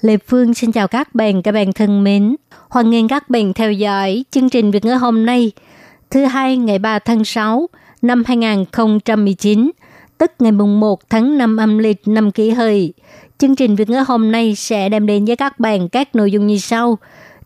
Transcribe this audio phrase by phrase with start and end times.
[0.00, 2.36] Lê Phương xin chào các bạn, các bạn thân mến.
[2.68, 5.52] Hoan nghênh các bạn theo dõi chương trình Việt ngữ hôm nay,
[6.10, 7.66] thứ hai ngày 3 tháng 6
[8.02, 9.70] năm 2019,
[10.18, 12.92] tức ngày mùng 1 tháng 5 âm lịch năm kỷ hợi.
[13.38, 16.46] Chương trình Việt ngữ hôm nay sẽ đem đến với các bạn các nội dung
[16.46, 16.98] như sau.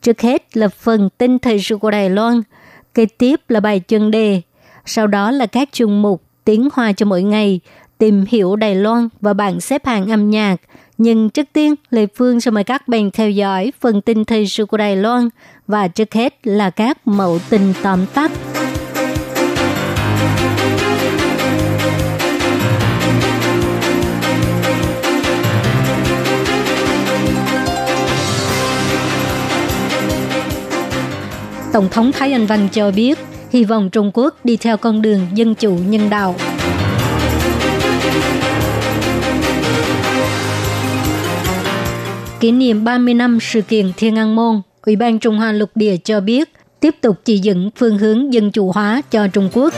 [0.02, 2.42] Trước hết là phần tin thời sự của Đài Loan,
[2.94, 4.41] kế tiếp là bài chuyên đề,
[4.86, 7.60] sau đó là các chuyên mục tiếng hoa cho mỗi ngày,
[7.98, 10.56] tìm hiểu Đài Loan và bảng xếp hạng âm nhạc.
[10.98, 14.66] Nhưng trước tiên, Lê Phương sẽ mời các bạn theo dõi phần tin thời sự
[14.66, 15.28] của Đài Loan
[15.66, 18.30] và trước hết là các mẫu tin tóm tắt.
[31.72, 33.19] Tổng thống Thái Anh Văn cho biết,
[33.50, 36.34] hy vọng Trung Quốc đi theo con đường dân chủ nhân đạo.
[42.45, 45.97] Kỷ niệm 30 năm sự kiện Thiên An Môn, Ủy ban Trung Hoa Lục Địa
[46.05, 49.75] cho biết tiếp tục chỉ dẫn phương hướng dân chủ hóa cho Trung Quốc.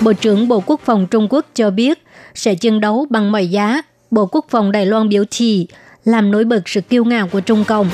[0.00, 2.02] Bộ trưởng Bộ Quốc phòng Trung Quốc cho biết
[2.34, 3.82] sẽ chiến đấu bằng mọi giá.
[4.10, 5.66] Bộ Quốc phòng Đài Loan biểu thị
[6.04, 7.90] làm nổi bật sự kiêu ngạo của Trung Cộng.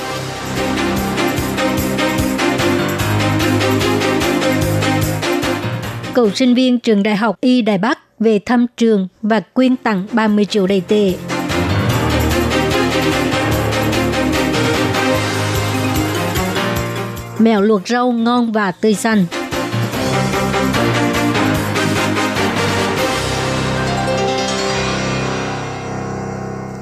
[6.17, 10.07] Cựu sinh viên trường Đại học Y Đài Bắc về thăm trường và quyên tặng
[10.13, 11.15] 30 triệu đầy tệ.
[17.39, 19.25] Mèo luộc rau ngon và tươi xanh.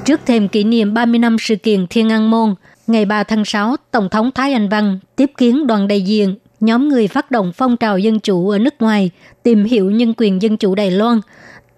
[0.05, 2.55] Trước thêm kỷ niệm 30 năm sự kiện Thiên An Môn,
[2.87, 6.89] ngày 3 tháng 6, Tổng thống Thái Anh Văn tiếp kiến đoàn đại diện nhóm
[6.89, 9.11] người phát động phong trào dân chủ ở nước ngoài
[9.43, 11.21] tìm hiểu nhân quyền dân chủ Đài Loan.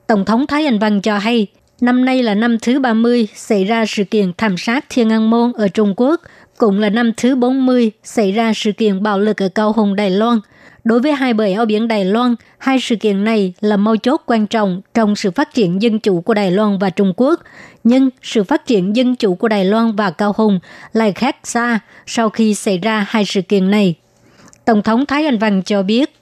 [0.08, 1.48] Tổng thống Thái Anh Văn cho hay,
[1.82, 5.52] năm nay là năm thứ 30 xảy ra sự kiện thảm sát Thiên An Môn
[5.54, 6.22] ở Trung Quốc,
[6.58, 10.12] cũng là năm thứ 40 xảy ra sự kiện bạo lực ở Cao Hùng, Đài
[10.12, 10.40] Loan.
[10.84, 14.22] Đối với hai bờ eo biển Đài Loan, hai sự kiện này là mấu chốt
[14.26, 17.42] quan trọng trong sự phát triển dân chủ của Đài Loan và Trung Quốc.
[17.84, 20.60] Nhưng sự phát triển dân chủ của Đài Loan và Cao Hùng
[20.94, 23.96] lại khác xa sau khi xảy ra hai sự kiện này.
[24.68, 26.14] Tổng thống Thái Anh Văn cho biết,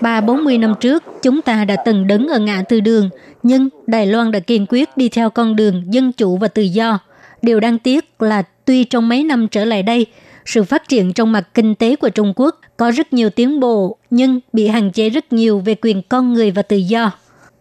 [0.00, 3.10] Ba bốn mươi năm trước, chúng ta đã từng đứng ở ngã tư đường,
[3.42, 6.98] nhưng Đài Loan đã kiên quyết đi theo con đường dân chủ và tự do.
[7.42, 10.06] Điều đáng tiếc là tuy trong mấy năm trở lại đây,
[10.44, 13.96] sự phát triển trong mặt kinh tế của Trung Quốc có rất nhiều tiến bộ,
[14.10, 17.10] nhưng bị hạn chế rất nhiều về quyền con người và tự do.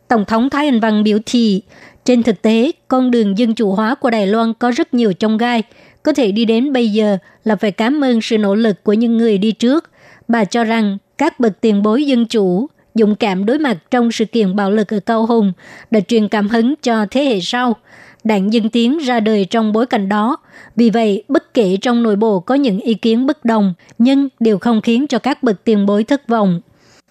[0.08, 1.62] Tổng thống Thái Anh Văn biểu thị,
[2.06, 5.38] trên thực tế, con đường dân chủ hóa của Đài Loan có rất nhiều trong
[5.38, 5.64] gai,
[6.04, 9.18] có thể đi đến bây giờ là phải cảm ơn sự nỗ lực của những
[9.18, 9.90] người đi trước.
[10.28, 14.26] Bà cho rằng các bậc tiền bối dân chủ, dũng cảm đối mặt trong sự
[14.26, 15.54] kiện bạo lực ở Cao Hùng
[15.92, 17.76] đã truyền cảm hứng cho thế hệ sau.
[18.24, 20.38] Đảng Dân Tiến ra đời trong bối cảnh đó.
[20.76, 24.60] Vì vậy, bất kể trong nội bộ có những ý kiến bất đồng, nhưng đều
[24.60, 26.62] không khiến cho các bậc tiền bối thất vọng.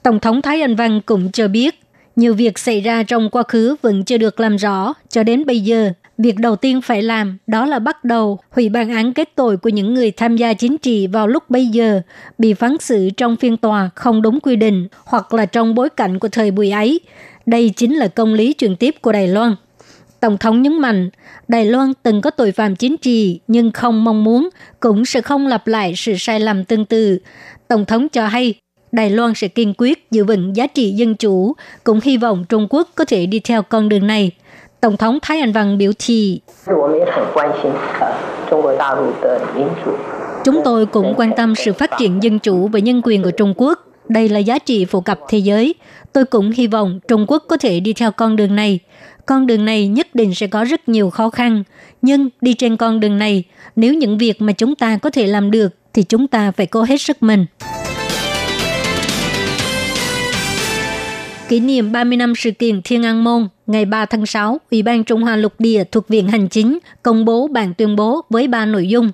[0.02, 1.80] Tổng thống Thái Anh Văn cũng cho biết,
[2.16, 5.60] nhiều việc xảy ra trong quá khứ vẫn chưa được làm rõ cho đến bây
[5.60, 5.92] giờ.
[6.22, 9.69] Việc đầu tiên phải làm đó là bắt đầu hủy bản án kết tội của
[9.69, 12.00] những người tham gia chính trị vào lúc bây giờ
[12.38, 16.19] bị phán xử trong phiên tòa không đúng quy định hoặc là trong bối cảnh
[16.19, 17.00] của thời buổi ấy.
[17.47, 19.56] Đây chính là công lý truyền tiếp của Đài Loan.
[20.20, 21.10] Tổng thống nhấn mạnh,
[21.48, 24.48] Đài Loan từng có tội phạm chính trị nhưng không mong muốn
[24.80, 27.19] cũng sẽ không lặp lại sự sai lầm tương tự.
[27.69, 28.54] Tổng thống cho hay,
[28.92, 31.53] Đài Loan sẽ kiên quyết giữ vững giá trị dân chủ,
[31.84, 34.30] cũng hy vọng Trung Quốc có thể đi theo con đường này.
[34.80, 36.41] Tổng thống Thái Anh Văn vâng biểu thị,
[40.44, 43.54] Chúng tôi cũng quan tâm sự phát triển dân chủ và nhân quyền của Trung
[43.56, 43.86] Quốc.
[44.09, 45.74] Đây là giá trị phổ cập thế giới.
[46.12, 48.78] Tôi cũng hy vọng Trung Quốc có thể đi theo con đường này.
[49.27, 51.62] Con đường này nhất định sẽ có rất nhiều khó khăn.
[52.03, 53.44] Nhưng đi trên con đường này,
[53.77, 56.82] nếu những việc mà chúng ta có thể làm được, thì chúng ta phải cố
[56.82, 57.47] hết sức mình.
[61.48, 65.04] Kỷ niệm 30 năm sự kiện Thiên An Môn, ngày 3 tháng 6, Ủy ban
[65.04, 68.66] Trung Hoa Lục Địa thuộc Viện Hành Chính công bố bản tuyên bố với ba
[68.66, 69.10] nội dung.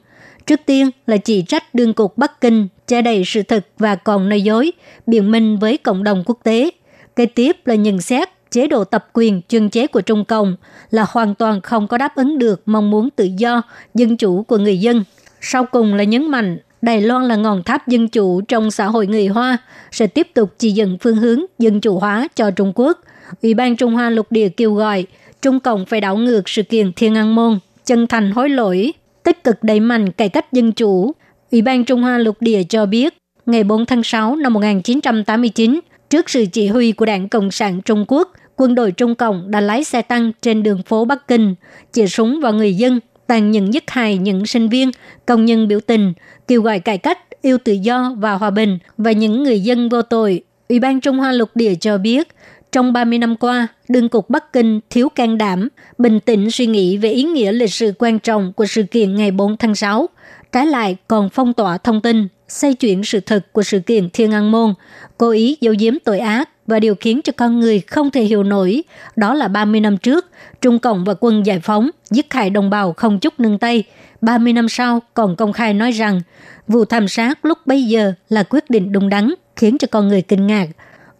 [0.46, 4.28] Trước tiên là chỉ trách đương cục Bắc Kinh che đậy sự thật và còn
[4.28, 4.72] nói dối,
[5.06, 6.70] biện minh với cộng đồng quốc tế.
[7.16, 10.56] Kế tiếp là nhận xét chế độ tập quyền chuyên chế của Trung Cộng
[10.90, 13.62] là hoàn toàn không có đáp ứng được mong muốn tự do,
[13.94, 15.04] dân chủ của người dân.
[15.40, 19.06] Sau cùng là nhấn mạnh Đài Loan là ngọn tháp dân chủ trong xã hội
[19.06, 19.58] người Hoa,
[19.90, 23.00] sẽ tiếp tục chỉ dẫn phương hướng dân chủ hóa cho Trung Quốc.
[23.43, 25.06] Ủy ban Trung Hoa lục địa kêu gọi
[25.43, 28.93] Trung Cộng phải đảo ngược sự kiện Thiên An Môn, chân thành hối lỗi,
[29.23, 31.12] tích cực đẩy mạnh cải cách dân chủ.
[31.52, 33.14] Ủy ban Trung Hoa lục địa cho biết,
[33.46, 35.81] ngày 4 tháng 6 năm 1989,
[36.11, 39.61] trước sự chỉ huy của Đảng Cộng sản Trung Quốc, quân đội Trung Cộng đã
[39.61, 41.55] lái xe tăng trên đường phố Bắc Kinh,
[41.93, 44.90] chĩa súng vào người dân, tàn nhẫn giết hại những sinh viên,
[45.26, 46.12] công nhân biểu tình,
[46.49, 50.02] kêu gọi cải cách, yêu tự do và hòa bình và những người dân vô
[50.02, 50.43] tội.
[50.69, 52.28] Ủy ban Trung Hoa lục địa cho biết,
[52.76, 55.69] trong 30 năm qua, đương cục Bắc Kinh thiếu can đảm,
[55.99, 59.31] bình tĩnh suy nghĩ về ý nghĩa lịch sử quan trọng của sự kiện ngày
[59.31, 60.08] 4 tháng 6.
[60.52, 64.32] Trái lại còn phong tỏa thông tin, xây chuyển sự thật của sự kiện Thiên
[64.32, 64.75] An Môn,
[65.19, 68.43] cố ý giấu giếm tội ác và điều khiến cho con người không thể hiểu
[68.43, 68.82] nổi.
[69.17, 70.26] Đó là 30 năm trước,
[70.61, 73.84] Trung Cộng và quân giải phóng giết hại đồng bào không chút nương tay.
[74.20, 76.20] 30 năm sau còn công khai nói rằng
[76.69, 80.23] vụ thảm sát lúc bấy giờ là quyết định đúng đắn, khiến cho con người
[80.23, 80.67] kinh ngạc.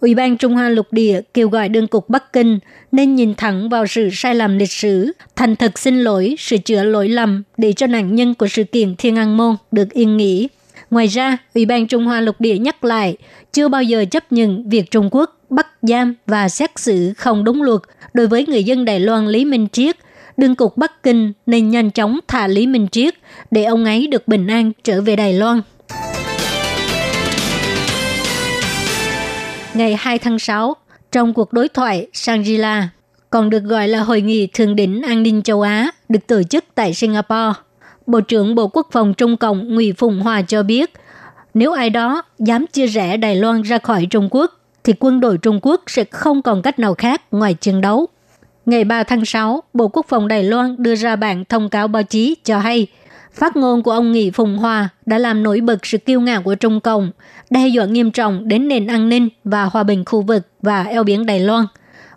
[0.01, 2.59] Ủy ban Trung Hoa lục địa kêu gọi đương cục Bắc Kinh
[2.93, 6.83] nên nhìn thẳng vào sự sai lầm lịch sử, thành thật xin lỗi, sửa chữa
[6.83, 10.49] lỗi lầm để cho nạn nhân của sự kiện Thiên An Môn được yên nghỉ.
[10.91, 13.17] Ngoài ra, Ủy ban Trung Hoa lục địa nhắc lại
[13.53, 17.63] chưa bao giờ chấp nhận việc Trung Quốc bắt giam và xét xử không đúng
[17.63, 17.81] luật
[18.15, 19.97] đối với người dân Đài Loan Lý Minh Triết.
[20.37, 23.15] Đương cục Bắc Kinh nên nhanh chóng thả Lý Minh Triết
[23.51, 25.61] để ông ấy được bình an trở về Đài Loan.
[29.77, 30.77] Ngày 2 tháng 6,
[31.13, 32.89] trong cuộc đối thoại Shangri-La,
[33.31, 36.65] còn được gọi là Hội nghị Thượng đỉnh An ninh châu Á, được tổ chức
[36.75, 37.53] tại Singapore.
[38.07, 40.93] Bộ trưởng Bộ Quốc phòng Trung Cộng Ngụy Phùng Hòa cho biết,
[41.55, 45.39] nếu ai đó dám chia rẽ Đài Loan ra khỏi Trung Quốc, thì quân đội
[45.39, 48.07] Trung Quốc sẽ không còn cách nào khác ngoài chiến đấu.
[48.67, 52.03] Ngày 3 tháng 6, Bộ Quốc phòng Đài Loan đưa ra bản thông cáo báo
[52.03, 52.87] chí cho hay
[53.37, 56.55] phát ngôn của ông Nghị Phùng Hòa đã làm nổi bật sự kiêu ngạo của
[56.55, 57.11] Trung Cộng,
[57.51, 61.05] đe dọa nghiêm trọng đến nền an ninh và hòa bình khu vực và eo
[61.05, 61.67] biển Đài Loan.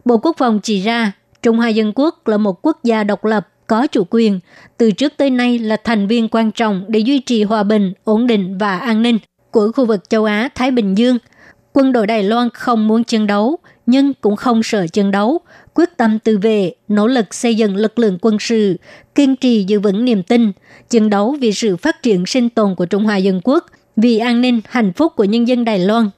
[0.05, 1.11] Bộ Quốc phòng chỉ ra
[1.41, 4.39] Trung Hoa Dân Quốc là một quốc gia độc lập, có chủ quyền,
[4.77, 8.27] từ trước tới nay là thành viên quan trọng để duy trì hòa bình, ổn
[8.27, 9.17] định và an ninh
[9.51, 11.17] của khu vực châu Á-Thái Bình Dương.
[11.73, 15.39] Quân đội Đài Loan không muốn chiến đấu, nhưng cũng không sợ chiến đấu,
[15.73, 18.77] quyết tâm tự vệ, nỗ lực xây dựng lực lượng quân sự,
[19.15, 20.51] kiên trì giữ vững niềm tin,
[20.89, 24.41] chiến đấu vì sự phát triển sinh tồn của Trung Hoa Dân Quốc, vì an
[24.41, 26.09] ninh, hạnh phúc của nhân dân Đài Loan.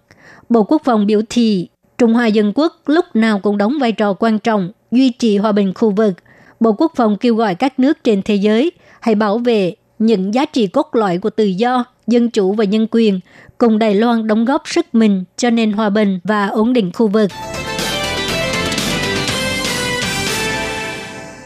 [0.49, 1.67] Bộ Quốc phòng biểu thị,
[1.97, 5.51] Trung Hoa Dân Quốc lúc nào cũng đóng vai trò quan trọng, duy trì hòa
[5.51, 6.13] bình khu vực.
[6.59, 10.45] Bộ Quốc phòng kêu gọi các nước trên thế giới hãy bảo vệ những giá
[10.45, 13.19] trị cốt lõi của tự do, dân chủ và nhân quyền,
[13.57, 17.07] cùng Đài Loan đóng góp sức mình cho nền hòa bình và ổn định khu
[17.07, 17.31] vực.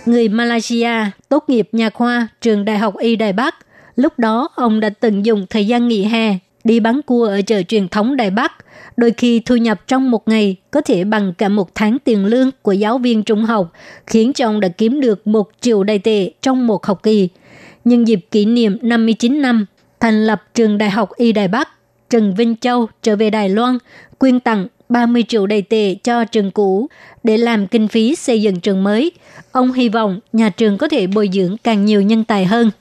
[0.06, 0.92] Người Malaysia
[1.30, 3.56] tốt nghiệp nhà khoa trường Đại học Y Đài Bắc.
[3.96, 7.62] Lúc đó, ông đã từng dùng thời gian nghỉ hè đi bán cua ở chợ
[7.62, 8.52] truyền thống Đài Bắc.
[8.98, 12.52] Đôi khi thu nhập trong một ngày có thể bằng cả một tháng tiền lương
[12.62, 13.72] của giáo viên trung học,
[14.08, 17.30] khiến cho ông đã kiếm được một triệu đại tệ trong một học kỳ.
[17.86, 19.66] Nhân dịp kỷ niệm 59 năm
[20.00, 21.70] thành lập trường Đại học Y Đài Bắc,
[22.10, 23.78] Trần Vinh Châu trở về Đài Loan,
[24.18, 26.88] quyên tặng 30 triệu đầy tệ cho trường cũ
[27.26, 29.12] để làm kinh phí xây dựng trường mới.
[29.52, 32.72] Ông hy vọng nhà trường có thể bồi dưỡng càng nhiều nhân tài hơn.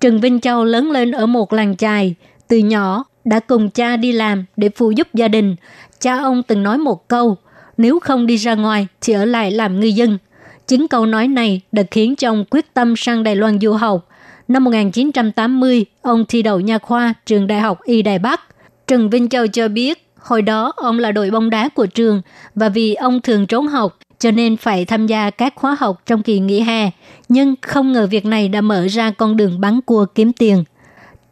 [0.00, 2.14] Trần Vinh Châu lớn lên ở một làng chài,
[2.48, 5.56] từ nhỏ đã cùng cha đi làm để phụ giúp gia đình.
[6.00, 7.36] Cha ông từng nói một câu,
[7.76, 10.18] nếu không đi ra ngoài thì ở lại làm ngư dân.
[10.66, 14.08] Chính câu nói này đã khiến cho ông quyết tâm sang Đài Loan du học.
[14.48, 18.40] Năm 1980, ông thi đậu nha khoa trường Đại học Y Đài Bắc.
[18.86, 22.22] Trần Vinh Châu cho biết, Hồi đó ông là đội bóng đá của trường
[22.54, 26.22] và vì ông thường trốn học cho nên phải tham gia các khóa học trong
[26.22, 26.90] kỳ nghỉ hè.
[27.28, 30.64] Nhưng không ngờ việc này đã mở ra con đường bán cua kiếm tiền.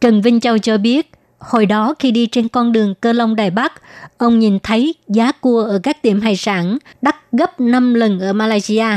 [0.01, 3.51] Trần Vinh Châu cho biết, hồi đó khi đi trên con đường cơ long Đài
[3.51, 3.73] Bắc,
[4.17, 8.33] ông nhìn thấy giá cua ở các tiệm hải sản đắt gấp 5 lần ở
[8.33, 8.87] Malaysia.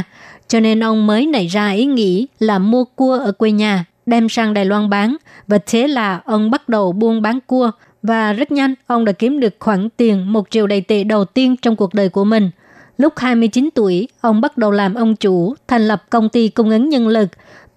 [0.49, 4.29] Cho nên ông mới nảy ra ý nghĩ là mua cua ở quê nhà, đem
[4.29, 5.17] sang Đài Loan bán.
[5.47, 7.71] Và thế là ông bắt đầu buôn bán cua
[8.03, 11.57] và rất nhanh ông đã kiếm được khoản tiền một triệu đầy tệ đầu tiên
[11.63, 12.51] trong cuộc đời của mình.
[12.99, 16.89] Lúc 29 tuổi, ông bắt đầu làm ông chủ, thành lập công ty cung ứng
[16.89, 17.29] nhân lực.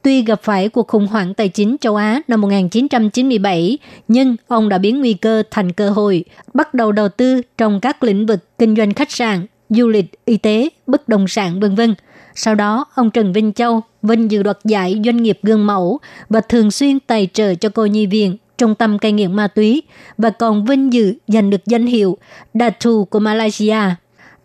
[0.02, 3.78] Tuy gặp phải cuộc khủng hoảng tài chính châu Á năm 1997,
[4.08, 8.04] nhưng ông đã biến nguy cơ thành cơ hội, bắt đầu đầu tư trong các
[8.04, 11.96] lĩnh vực kinh doanh khách sạn, du lịch, y tế, bất động sản vân vân.
[12.36, 16.00] Sau đó, ông Trần Vinh Châu vinh dự đoạt giải doanh nghiệp gương mẫu
[16.30, 19.84] và thường xuyên tài trợ cho cô nhi viện trung tâm cai nghiện ma túy
[20.18, 22.18] và còn vinh dự giành được danh hiệu
[22.54, 23.80] Datu của Malaysia.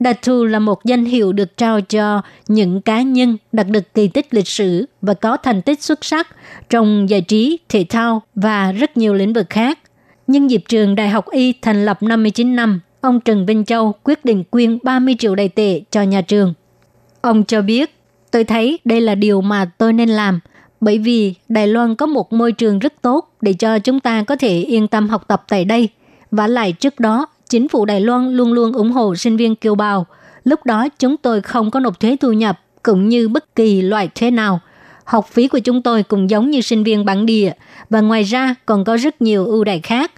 [0.01, 4.35] Datu là một danh hiệu được trao cho những cá nhân đạt được kỳ tích
[4.35, 6.29] lịch sử và có thành tích xuất sắc
[6.71, 9.79] trong giải trí, thể thao và rất nhiều lĩnh vực khác.
[10.27, 14.25] Nhân dịp trường Đại học Y thành lập 59 năm, ông Trần Vinh Châu quyết
[14.25, 16.55] định quyên 30 triệu đại tệ cho nhà trường.
[17.21, 17.95] Ông cho biết,
[18.31, 20.41] tôi thấy đây là điều mà tôi nên làm,
[20.81, 24.37] bởi vì Đài Loan có một môi trường rất tốt để cho chúng ta có
[24.37, 25.89] thể yên tâm học tập tại đây.
[26.31, 29.75] Và lại trước đó, chính phủ Đài Loan luôn luôn ủng hộ sinh viên kiều
[29.75, 30.07] bào.
[30.45, 34.09] Lúc đó chúng tôi không có nộp thuế thu nhập cũng như bất kỳ loại
[34.15, 34.61] thuế nào.
[35.05, 37.53] Học phí của chúng tôi cũng giống như sinh viên bản địa
[37.91, 40.13] và ngoài ra còn có rất nhiều ưu đại khác.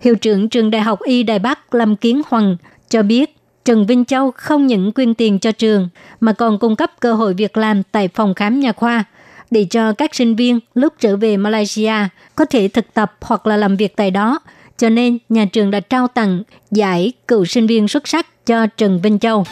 [0.00, 2.56] Hiệu trưởng trường Đại học Y Đài Bắc Lâm Kiến Hoàng
[2.88, 5.88] cho biết Trần Vinh Châu không những quyên tiền cho trường
[6.20, 9.04] mà còn cung cấp cơ hội việc làm tại phòng khám nhà khoa
[9.50, 11.94] để cho các sinh viên lúc trở về Malaysia
[12.34, 14.40] có thể thực tập hoặc là làm việc tại đó.
[14.76, 19.00] Cho nên nhà trường đã trao tặng giải cựu sinh viên xuất sắc cho Trần
[19.02, 19.44] Vinh Châu.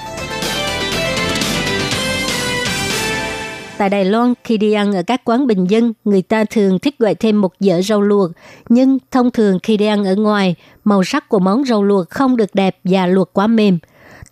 [3.79, 6.99] Tại Đài Loan, khi đi ăn ở các quán bình dân, người ta thường thích
[6.99, 8.31] gọi thêm một dĩa rau luộc.
[8.69, 12.37] Nhưng thông thường khi đi ăn ở ngoài, màu sắc của món rau luộc không
[12.37, 13.79] được đẹp và luộc quá mềm.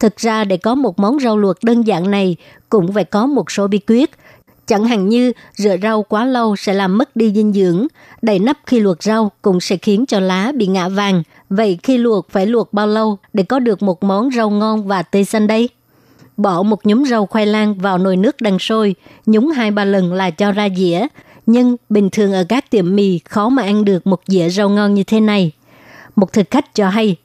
[0.00, 2.36] Thực ra để có một món rau luộc đơn giản này
[2.68, 4.10] cũng phải có một số bí quyết.
[4.66, 7.86] Chẳng hạn như rửa rau quá lâu sẽ làm mất đi dinh dưỡng,
[8.22, 11.22] đầy nắp khi luộc rau cũng sẽ khiến cho lá bị ngã vàng.
[11.50, 15.02] Vậy khi luộc phải luộc bao lâu để có được một món rau ngon và
[15.02, 15.68] tươi xanh đây?
[16.36, 18.94] Bỏ một nhúm rau khoai lang vào nồi nước đang sôi,
[19.26, 21.06] nhúng hai ba lần là cho ra dĩa.
[21.46, 24.94] Nhưng bình thường ở các tiệm mì khó mà ăn được một dĩa rau ngon
[24.94, 25.52] như thế này.
[26.16, 27.16] Một thực khách cho hay,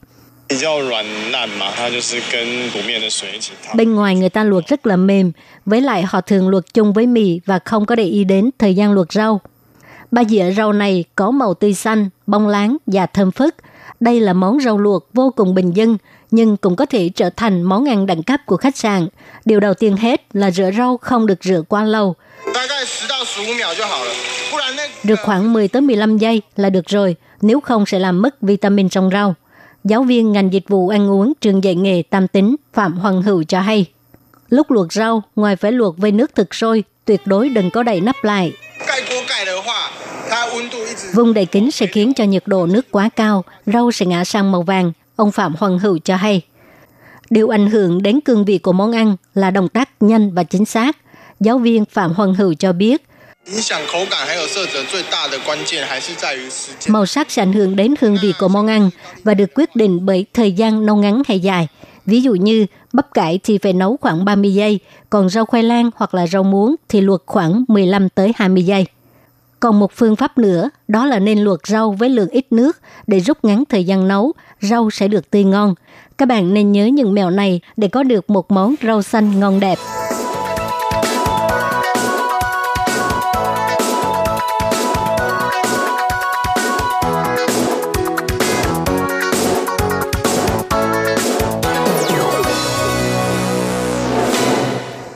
[3.74, 5.32] Bên ngoài người ta luộc rất là mềm,
[5.66, 8.74] với lại họ thường luộc chung với mì và không có để ý đến thời
[8.74, 9.40] gian luộc rau.
[10.10, 13.54] Ba dĩa rau này có màu tươi xanh, bông láng và thơm phức.
[14.00, 15.98] Đây là món rau luộc vô cùng bình dân,
[16.30, 19.08] nhưng cũng có thể trở thành món ăn đẳng cấp của khách sạn.
[19.44, 22.14] Điều đầu tiên hết là rửa rau không được rửa quá lâu.
[25.04, 28.88] Được khoảng 10 tới 15 giây là được rồi, nếu không sẽ làm mất vitamin
[28.88, 29.34] trong rau.
[29.84, 33.42] Giáo viên ngành dịch vụ ăn uống trường dạy nghề Tam Tính Phạm Hoàng Hữu
[33.42, 33.86] cho hay.
[34.48, 38.00] Lúc luộc rau, ngoài phải luộc với nước thực sôi, tuyệt đối đừng có đậy
[38.00, 38.52] nắp lại.
[41.14, 44.52] Vùng đầy kính sẽ khiến cho nhiệt độ nước quá cao, rau sẽ ngã sang
[44.52, 46.42] màu vàng, ông Phạm Hoàng Hữu cho hay.
[47.30, 50.64] Điều ảnh hưởng đến cương vị của món ăn là động tác nhanh và chính
[50.64, 50.96] xác.
[51.40, 53.02] Giáo viên Phạm Hoàng Hữu cho biết,
[56.88, 58.90] Màu sắc sẽ ảnh hưởng đến hương vị của món ăn
[59.24, 61.68] và được quyết định bởi thời gian nấu ngắn hay dài.
[62.06, 64.80] Ví dụ như bắp cải thì phải nấu khoảng 30 giây,
[65.10, 68.86] còn rau khoai lang hoặc là rau muống thì luộc khoảng 15 tới 20 giây.
[69.60, 73.20] Còn một phương pháp nữa, đó là nên luộc rau với lượng ít nước để
[73.20, 75.74] rút ngắn thời gian nấu, rau sẽ được tươi ngon.
[76.18, 79.60] Các bạn nên nhớ những mẹo này để có được một món rau xanh ngon
[79.60, 79.78] đẹp.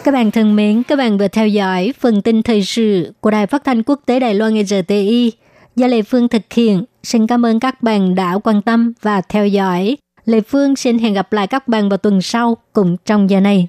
[0.04, 3.46] Các bạn thân mến, các bạn vừa theo dõi phần tin thời sự của Đài
[3.46, 5.32] Phát thanh Quốc tế Đài Loan RTI
[5.76, 6.84] do Lê Phương thực hiện.
[7.02, 9.96] Xin cảm ơn các bạn đã quan tâm và theo dõi.
[10.24, 13.68] Lê Phương xin hẹn gặp lại các bạn vào tuần sau cùng trong giờ này.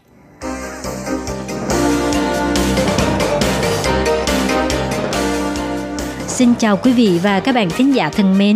[6.28, 8.56] Xin chào quý vị và các bạn thính giả thân mến.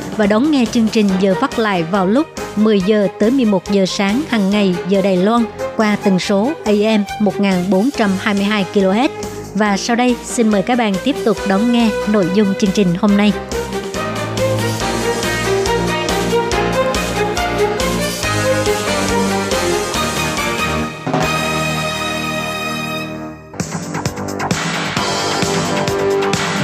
[0.17, 3.85] và đón nghe chương trình giờ phát lại vào lúc 10 giờ tới 11 giờ
[3.85, 5.45] sáng hàng ngày giờ Đài Loan
[5.77, 9.09] qua tần số AM 1422 kHz.
[9.53, 12.87] Và sau đây xin mời các bạn tiếp tục đón nghe nội dung chương trình
[12.99, 13.33] hôm nay.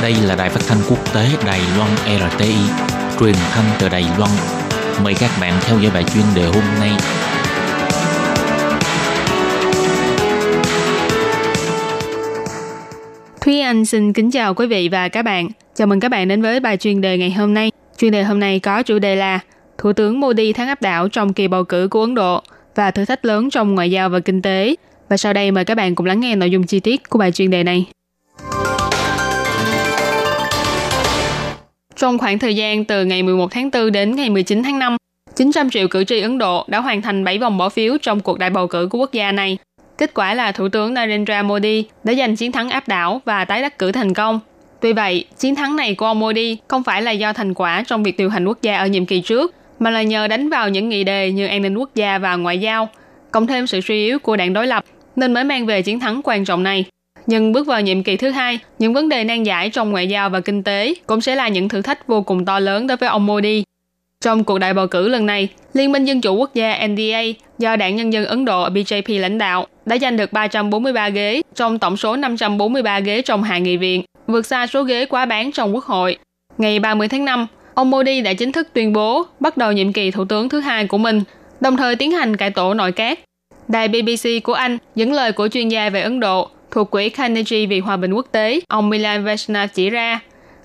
[0.02, 2.56] Đây là đài phát thanh quốc tế Đài Loan RTI,
[3.20, 4.32] truyền thanh từ Đài Loan.
[5.04, 6.92] Mời các bạn theo dõi bài chuyên đề hôm nay.
[13.42, 15.50] Thúy Anh xin kính chào quý vị và các bạn.
[15.76, 17.72] Chào mừng các bạn đến với bài chuyên đề ngày hôm nay.
[17.98, 19.40] Chuyên đề hôm nay có chủ đề là
[19.78, 22.42] Thủ tướng Modi thắng áp đảo trong kỳ bầu cử của Ấn Độ
[22.76, 24.76] và thử thách lớn trong ngoại giao và kinh tế.
[25.10, 27.32] Và sau đây mời các bạn cùng lắng nghe nội dung chi tiết của bài
[27.32, 27.86] chuyên đề này.
[31.98, 34.98] Trong khoảng thời gian từ ngày 11 tháng 4 đến ngày 19 tháng 5,
[35.36, 38.40] 900 triệu cử tri Ấn Độ đã hoàn thành 7 vòng bỏ phiếu trong cuộc
[38.40, 39.58] đại bầu cử của quốc gia này.
[39.98, 43.62] Kết quả là Thủ tướng Narendra Modi đã giành chiến thắng áp đảo và tái
[43.62, 44.40] đắc cử thành công.
[44.82, 48.04] Tuy vậy, chiến thắng này của ông Modi không phải là do thành quả trong
[48.04, 50.90] việc điều hành quốc gia ở nhiệm kỳ trước, mà là nhờ đánh vào những
[50.90, 52.90] nghị đề như an ninh quốc gia và ngoại giao,
[53.32, 54.84] cộng thêm sự suy yếu của đảng đối lập,
[55.16, 56.86] nên mới mang về chiến thắng quan trọng này.
[57.28, 60.30] Nhưng bước vào nhiệm kỳ thứ hai, những vấn đề nan giải trong ngoại giao
[60.30, 63.10] và kinh tế cũng sẽ là những thử thách vô cùng to lớn đối với
[63.10, 63.64] ông Modi.
[64.22, 67.22] Trong cuộc đại bầu cử lần này, Liên minh Dân chủ Quốc gia NDA
[67.60, 71.80] do Đảng Nhân dân Ấn Độ BJP lãnh đạo đã giành được 343 ghế trong
[71.80, 75.76] tổng số 543 ghế trong Hạ nghị viện, vượt xa số ghế quá bán trong
[75.76, 76.18] Quốc hội.
[76.58, 80.12] Ngày 30 tháng 5, ông Modi đã chính thức tuyên bố bắt đầu nhiệm kỳ
[80.12, 81.22] thủ tướng thứ hai của mình,
[81.60, 83.20] đồng thời tiến hành cải tổ nội các.
[83.68, 87.66] Đài BBC của Anh dẫn lời của chuyên gia về Ấn Độ thuộc Quỹ Carnegie
[87.66, 90.20] vì Hòa bình Quốc tế, ông Milan Vaishnav chỉ ra,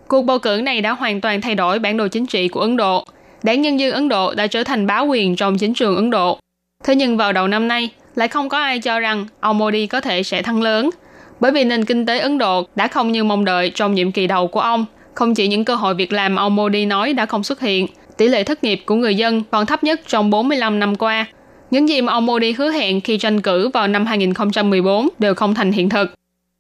[0.09, 2.77] cuộc bầu cử này đã hoàn toàn thay đổi bản đồ chính trị của Ấn
[2.77, 3.05] Độ.
[3.43, 6.39] Đảng Nhân dân Ấn Độ đã trở thành bá quyền trong chính trường Ấn Độ.
[6.85, 10.01] Thế nhưng vào đầu năm nay, lại không có ai cho rằng ông Modi có
[10.01, 10.91] thể sẽ thắng lớn,
[11.41, 14.27] bởi vì nền kinh tế Ấn Độ đã không như mong đợi trong nhiệm kỳ
[14.27, 14.85] đầu của ông.
[15.15, 18.29] Không chỉ những cơ hội việc làm ông Modi nói đã không xuất hiện, tỷ
[18.29, 21.27] lệ thất nghiệp của người dân còn thấp nhất trong 45 năm qua,
[21.73, 25.55] những gì mà ông Modi hứa hẹn khi tranh cử vào năm 2014 đều không
[25.55, 26.15] thành hiện thực.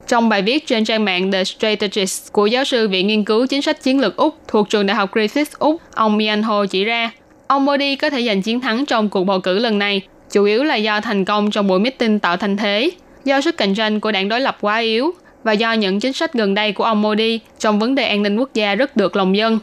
[0.09, 3.63] Trong bài viết trên trang mạng The Strategist của giáo sư Viện Nghiên cứu Chính
[3.63, 7.11] sách Chiến lược Úc thuộc trường Đại học Griffith Úc, ông Mian Ho chỉ ra,
[7.47, 10.65] ông Modi có thể giành chiến thắng trong cuộc bầu cử lần này, chủ yếu
[10.65, 12.91] là do thành công trong buổi meeting tạo thành thế,
[13.25, 15.11] do sức cạnh tranh của đảng đối lập quá yếu
[15.45, 18.37] và do những chính sách gần đây của ông Modi trong vấn đề an ninh
[18.37, 19.59] quốc gia rất được lòng dân.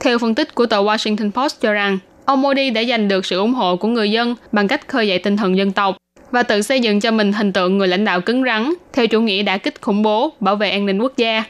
[0.00, 1.98] Theo phân tích của tờ Washington Post cho rằng,
[2.28, 5.18] ông Modi đã giành được sự ủng hộ của người dân bằng cách khơi dậy
[5.18, 5.96] tinh thần dân tộc
[6.30, 9.20] và tự xây dựng cho mình hình tượng người lãnh đạo cứng rắn theo chủ
[9.20, 11.44] nghĩa đã kích khủng bố, bảo vệ an ninh quốc gia.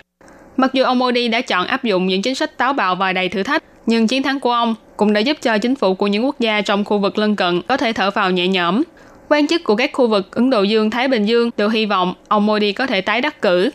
[0.57, 3.29] Mặc dù ông Modi đã chọn áp dụng những chính sách táo bạo và đầy
[3.29, 6.25] thử thách, nhưng chiến thắng của ông cũng đã giúp cho chính phủ của những
[6.25, 8.83] quốc gia trong khu vực lân cận có thể thở vào nhẹ nhõm.
[9.29, 12.15] Quan chức của các khu vực Ấn Độ Dương, Thái Bình Dương đều hy vọng
[12.29, 13.71] ông Modi có thể tái đắc cử.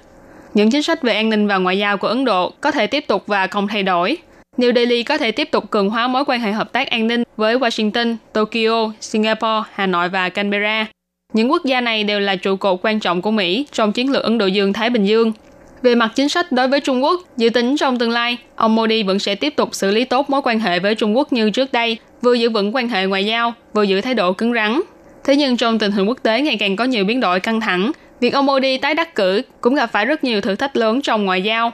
[0.54, 3.08] Những chính sách về an ninh và ngoại giao của Ấn Độ có thể tiếp
[3.08, 4.18] tục và không thay đổi,
[4.58, 7.24] New Delhi có thể tiếp tục cường hóa mối quan hệ hợp tác an ninh
[7.38, 10.86] với Washington, Tokyo, Singapore, Hà Nội và Canberra.
[11.34, 14.24] Những quốc gia này đều là trụ cột quan trọng của Mỹ trong chiến lược
[14.24, 15.34] Ấn Độ Dương-Thái Bình Dương.
[15.82, 19.04] Về mặt chính sách đối với Trung Quốc, dự tính trong tương lai, ông Modi
[19.04, 21.74] vẫn sẽ tiếp tục xử lý tốt mối quan hệ với Trung Quốc như trước
[21.74, 24.82] đây, vừa giữ vững quan hệ ngoại giao, vừa giữ thái độ cứng rắn.
[25.24, 27.92] Thế nhưng trong tình hình quốc tế ngày càng có nhiều biến đổi căng thẳng,
[28.20, 31.26] việc ông Modi tái đắc cử cũng gặp phải rất nhiều thử thách lớn trong
[31.26, 31.72] ngoại giao.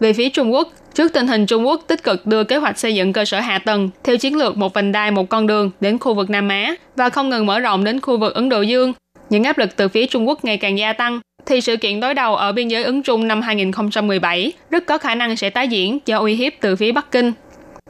[0.00, 2.94] Về phía Trung Quốc, Trước tình hình Trung Quốc tích cực đưa kế hoạch xây
[2.94, 5.98] dựng cơ sở hạ tầng theo chiến lược một vành đai một con đường đến
[5.98, 8.92] khu vực Nam Á và không ngừng mở rộng đến khu vực Ấn Độ Dương,
[9.30, 12.14] những áp lực từ phía Trung Quốc ngày càng gia tăng, thì sự kiện đối
[12.14, 15.98] đầu ở biên giới Ấn Trung năm 2017 rất có khả năng sẽ tái diễn
[16.06, 17.32] do uy hiếp từ phía Bắc Kinh.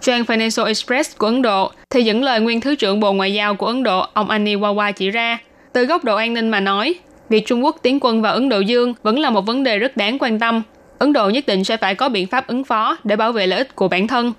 [0.00, 3.54] Trang Financial Express của Ấn Độ thì dẫn lời nguyên Thứ trưởng Bộ Ngoại giao
[3.54, 5.38] của Ấn Độ, ông Ani Wawa chỉ ra,
[5.72, 6.94] từ góc độ an ninh mà nói,
[7.28, 9.96] việc Trung Quốc tiến quân vào Ấn Độ Dương vẫn là một vấn đề rất
[9.96, 10.62] đáng quan tâm
[11.02, 13.58] Ấn Độ nhất định sẽ phải có biện pháp ứng phó để bảo vệ lợi
[13.58, 14.32] ích của bản thân.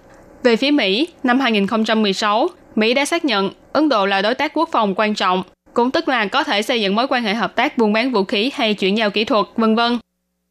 [0.43, 4.69] Về phía Mỹ, năm 2016, Mỹ đã xác nhận Ấn Độ là đối tác quốc
[4.71, 7.77] phòng quan trọng, cũng tức là có thể xây dựng mối quan hệ hợp tác
[7.77, 9.97] buôn bán vũ khí hay chuyển giao kỹ thuật, vân vân.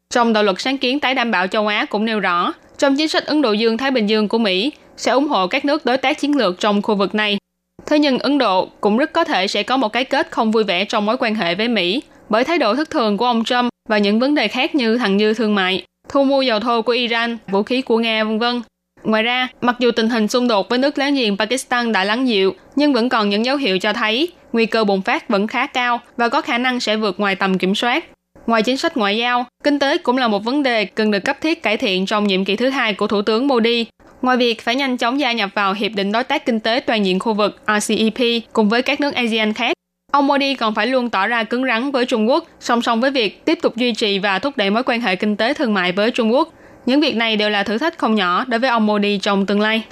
[0.09, 3.07] Trong đạo luật sáng kiến tái đảm bảo châu Á cũng nêu rõ, trong chính
[3.07, 6.19] sách Ấn Độ Dương-Thái Bình Dương của Mỹ sẽ ủng hộ các nước đối tác
[6.19, 7.37] chiến lược trong khu vực này.
[7.85, 10.63] Thế nhưng Ấn Độ cũng rất có thể sẽ có một cái kết không vui
[10.63, 13.69] vẻ trong mối quan hệ với Mỹ bởi thái độ thất thường của ông Trump
[13.89, 16.91] và những vấn đề khác như thằng như thương mại thu mua dầu thô của
[16.91, 18.61] Iran, vũ khí của Nga vân vân.
[19.03, 22.27] Ngoài ra, mặc dù tình hình xung đột với nước láng giềng Pakistan đã lắng
[22.27, 25.67] dịu, nhưng vẫn còn những dấu hiệu cho thấy nguy cơ bùng phát vẫn khá
[25.67, 28.05] cao và có khả năng sẽ vượt ngoài tầm kiểm soát.
[28.47, 31.37] Ngoài chính sách ngoại giao, kinh tế cũng là một vấn đề cần được cấp
[31.41, 33.85] thiết cải thiện trong nhiệm kỳ thứ hai của Thủ tướng Modi.
[34.21, 37.05] Ngoài việc phải nhanh chóng gia nhập vào Hiệp định Đối tác Kinh tế Toàn
[37.05, 39.73] diện khu vực RCEP cùng với các nước ASEAN khác,
[40.13, 43.11] Ông Modi còn phải luôn tỏ ra cứng rắn với Trung Quốc, song song với
[43.11, 45.91] việc tiếp tục duy trì và thúc đẩy mối quan hệ kinh tế thương mại
[45.91, 46.49] với Trung Quốc.
[46.85, 49.61] Những việc này đều là thử thách không nhỏ đối với ông Modi trong tương
[49.61, 49.83] lai.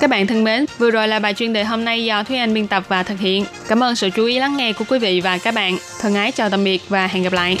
[0.00, 2.54] Các bạn thân mến, vừa rồi là bài chuyên đề hôm nay do Thúy Anh
[2.54, 3.44] biên tập và thực hiện.
[3.68, 5.76] Cảm ơn sự chú ý lắng nghe của quý vị và các bạn.
[6.00, 7.58] Thân ái chào tạm biệt và hẹn gặp lại.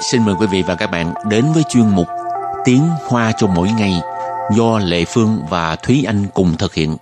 [0.00, 2.06] Xin mời quý vị và các bạn đến với chuyên mục
[2.64, 4.00] Tiếng Hoa cho mỗi ngày
[4.56, 6.96] do Lệ Phương và Thúy Anh cùng thực hiện.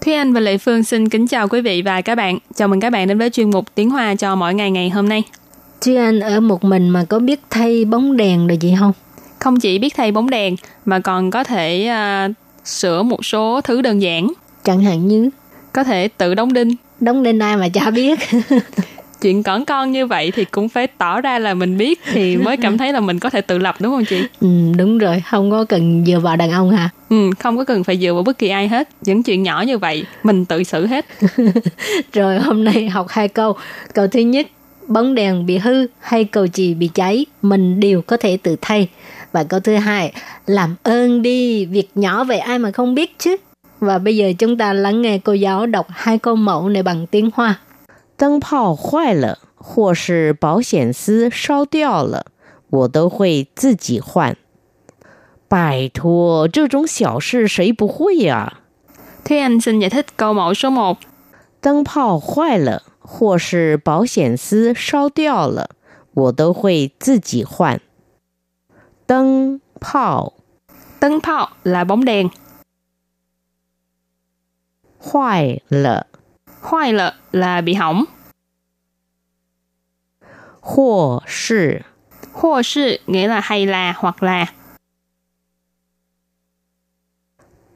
[0.00, 2.38] Thúy Anh và Lệ Phương xin kính chào quý vị và các bạn.
[2.54, 5.08] Chào mừng các bạn đến với chuyên mục Tiếng Hoa cho mỗi ngày ngày hôm
[5.08, 5.22] nay.
[5.80, 8.92] Thúy Anh ở một mình mà có biết thay bóng đèn rồi gì không?
[9.38, 11.90] Không chỉ biết thay bóng đèn mà còn có thể
[12.28, 14.32] uh, sửa một số thứ đơn giản.
[14.64, 15.30] Chẳng hạn như
[15.72, 16.74] có thể tự đóng đinh.
[17.00, 18.18] Đóng đinh ai mà chả biết.
[19.22, 22.56] chuyện cỏn con như vậy thì cũng phải tỏ ra là mình biết thì mới
[22.56, 24.22] cảm thấy là mình có thể tự lập đúng không chị?
[24.40, 26.88] Ừ, đúng rồi, không có cần dựa vào đàn ông hả?
[27.10, 28.88] Ừ, không có cần phải dựa vào bất kỳ ai hết.
[29.02, 31.06] Những chuyện nhỏ như vậy mình tự xử hết.
[32.12, 33.56] rồi hôm nay học hai câu.
[33.94, 34.46] Câu thứ nhất,
[34.88, 38.88] bóng đèn bị hư hay cầu chì bị cháy, mình đều có thể tự thay
[39.31, 40.13] Và câu thứ hai,
[40.45, 43.35] làm ơn đi, việc nhỏ vậy ai mà không biết chứ.
[43.79, 47.07] Và bây giờ chúng ta lắng nghe cô giáo đọc hai câu mẫu này bằng
[47.07, 47.59] tiếng Hoa.
[48.17, 52.27] 灯泡坏了，或是保险丝烧掉了，
[52.69, 54.37] 我都会自己换。
[55.49, 58.59] 拜托，这种小事谁不会呀、啊？
[59.25, 60.97] Thế anh xin giải thích câu mẫu số 1.
[61.59, 65.71] 灯泡坏了，或是保险丝烧掉了，
[66.13, 67.81] 我都会自己换。
[69.10, 70.32] Tân Pao
[71.00, 72.28] Tân Pao là bóng đèn.
[74.98, 76.04] Hoài lợ
[76.60, 78.04] Hoài lợ là bị hỏng.
[80.60, 81.78] Hồ sư
[82.32, 84.46] Hồ sư nghĩa là hay là hoặc là.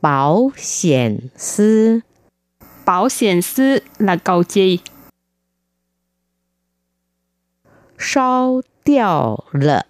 [0.03, 0.51] Bảo
[0.83, 2.01] hiểm sư
[2.85, 4.79] Bảo hiểm sư là cầu chi.
[7.99, 9.85] Sao tiêu lợ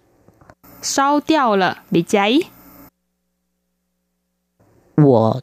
[0.84, 2.50] 烧掉了 bị cháy.
[4.96, 5.42] 我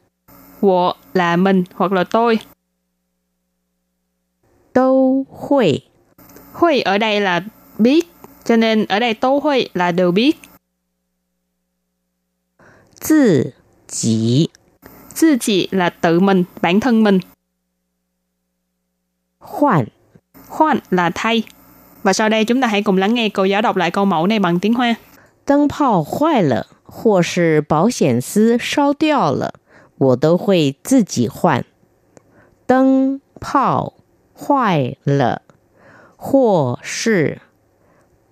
[0.60, 2.40] 我 là mình hoặc là tôi.
[4.72, 5.82] 都会
[6.52, 7.42] Huy ở đây là
[7.78, 8.12] biết,
[8.44, 10.36] cho nên ở đây tố huy là đều biết.
[13.00, 13.54] 自
[13.86, 14.50] 己
[15.20, 17.20] Tự chỉ là tự mình, bản thân mình.
[19.40, 19.84] 换
[20.48, 21.42] Khoan là thay.
[22.02, 24.26] Và sau đây chúng ta hãy cùng lắng nghe cô giáo đọc lại câu mẫu
[24.26, 24.94] này bằng tiếng Hoa.
[25.44, 29.54] 灯泡坏了，或是保险丝烧掉了，
[29.96, 31.64] 我都会自己换。
[32.66, 33.94] 灯泡
[34.34, 35.42] 坏了，
[36.16, 37.40] 或是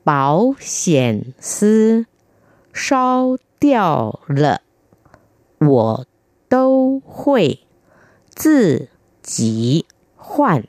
[0.05, 2.07] 保险丝
[2.72, 4.61] 烧掉了，
[5.59, 6.07] 我
[6.48, 7.61] 都会
[8.29, 8.88] 自
[9.22, 10.64] 己换。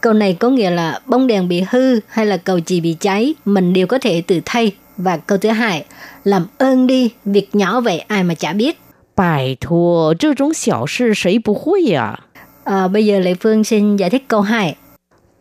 [0.00, 3.34] Câu này có nghĩa là bóng đèn bị hư hay là cầu chì bị cháy,
[3.44, 4.76] mình đều có thể tự thay.
[4.97, 5.85] và câu thứ hai,
[6.23, 8.79] làm ơn đi, việc nhỏ vậy ai mà chả biết.
[9.15, 12.19] Bài thua, chứ chúng xảo sư sấy bù hôi à?
[12.63, 12.87] à?
[12.87, 14.75] Bây giờ Lệ Phương xin giải thích câu 2.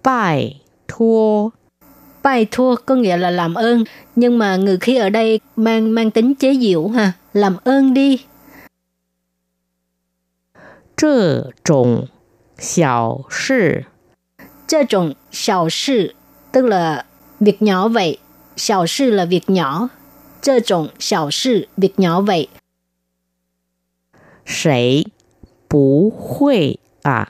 [0.03, 1.49] Bài thua.
[2.23, 3.85] Bài thua có nghĩa là làm ơn,
[4.17, 8.25] nhưng mà người khi ở đây mang mang tính chế diệu ha, làm ơn đi.
[10.97, 12.07] Trơ trùng
[12.59, 13.73] xảo sư.
[14.67, 16.13] Trơ trùng xảo sư,
[16.53, 17.05] tức là
[17.41, 18.19] việc nhỏ vậy
[18.56, 19.90] 小事 là việc nhỏ.
[20.42, 22.50] 这种小事 việc nhỏ vậy.
[24.46, 25.06] 谁
[25.68, 27.28] 不会啊？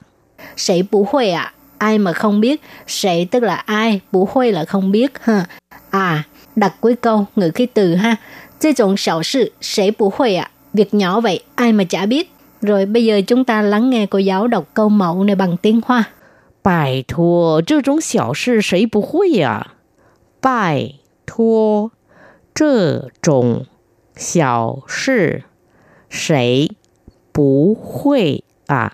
[0.56, 1.54] Sẽ bù huê à?
[1.78, 2.62] Ai mà không biết?
[2.88, 4.02] Sẽ tức là ai?
[4.12, 5.46] Bù huê là không biết ha.
[5.90, 6.24] À,
[6.56, 8.18] đặt cuối câu ngữ khí từ ha.
[8.60, 10.52] 这种小事谁不会啊?
[10.74, 12.32] Việc nhỏ vậy, ai mà chả biết?
[12.62, 15.82] Rồi bây giờ chúng ta lắng nghe cô giáo đọc câu mẫu này bằng tiếng
[15.86, 16.04] Hoa.
[16.62, 19.74] 拜托，这种小事谁不会呀、
[20.42, 20.96] 拜
[21.26, 21.92] 托，
[22.54, 23.66] 这种
[24.16, 25.44] 小事
[26.10, 26.72] 谁
[27.32, 28.94] 不会啊？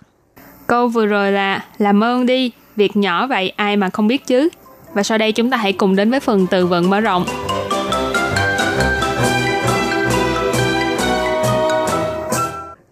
[0.67, 4.49] Câu vừa rồi là làm ơn đi, việc nhỏ vậy ai mà không biết chứ.
[4.93, 7.25] Và sau đây chúng ta hãy cùng đến với phần từ vựng mở rộng.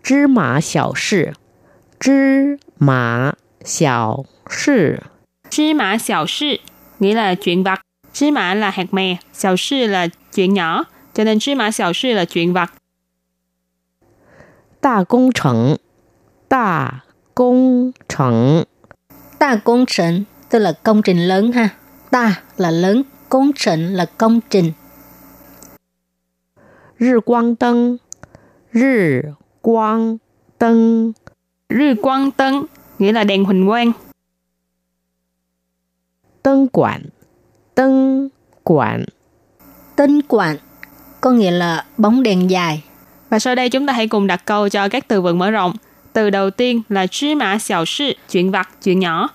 [0.03, 1.33] 芝麻小事，
[1.99, 3.33] 芝麻
[3.63, 5.01] 小事，
[5.49, 6.57] Trí mã xào sư
[6.99, 7.81] nghĩa là chuyện vặt.
[8.18, 12.12] Chí mã là hạt mè, xào sư là chuyện nhỏ, cho nên chí mã sư
[12.12, 12.72] là chuyện vặt.
[14.82, 15.76] Đà công trình
[16.50, 17.00] Đà
[17.34, 18.62] công trình
[19.40, 21.68] Đà công trình tức là công trình lớn ha.
[22.10, 24.72] Đà là lớn, công trình là công trình.
[26.98, 27.96] Rì quang tân
[28.72, 29.20] Rì
[29.60, 30.18] quang
[30.58, 31.12] tân
[31.68, 32.62] Rì quang tân
[32.98, 33.92] nghĩa là đèn huỳnh quang.
[36.42, 37.02] Tân quản
[37.78, 38.28] Tân
[38.64, 39.04] quản
[39.96, 40.56] Tân quản
[41.20, 42.82] có nghĩa là bóng đèn dài.
[43.30, 45.72] Và sau đây chúng ta hãy cùng đặt câu cho các từ vựng mở rộng.
[46.12, 49.28] Từ đầu tiên là chi mã xiao shi, chuyện vặt, chuyện nhỏ.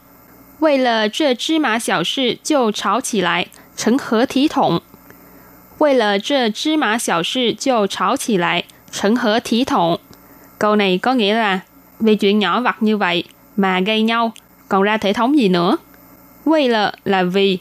[0.61, 4.79] Vì là chê chi mã xiao shi, chiêu cháo chỉ lại, chấn hớ thí thủng.
[5.79, 9.97] Vì là chê chi mã xiao shi, chiêu cháo chỉ lại, chấn hớ thí thủng.
[10.59, 11.59] Câu này có nghĩa là
[11.99, 13.23] vì chuyện nhỏ vặt như vậy
[13.55, 14.31] mà gây nhau,
[14.69, 15.77] còn ra thể thống gì nữa.
[16.45, 17.57] Vì là là vì,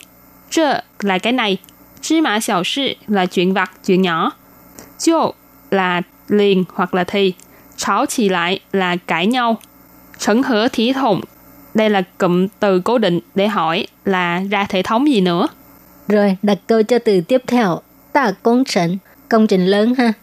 [0.51, 1.57] trơ là cái này,
[2.01, 4.31] 芝麻小事 là chuyện vặt, chuyện nhỏ,
[4.99, 5.33] chiêu
[5.71, 7.33] là liền hoặc là thì,
[7.77, 9.57] 吵起lại là cãi nhau,
[10.19, 11.21] Trấn hứa thí thùng
[11.73, 15.47] đây là cụm từ cố định để hỏi là ra thể thống gì nữa.
[16.07, 17.81] Rồi, đặt câu cho từ tiếp theo.
[18.13, 18.97] Đa công trình,
[19.29, 20.13] công trình lớn ha.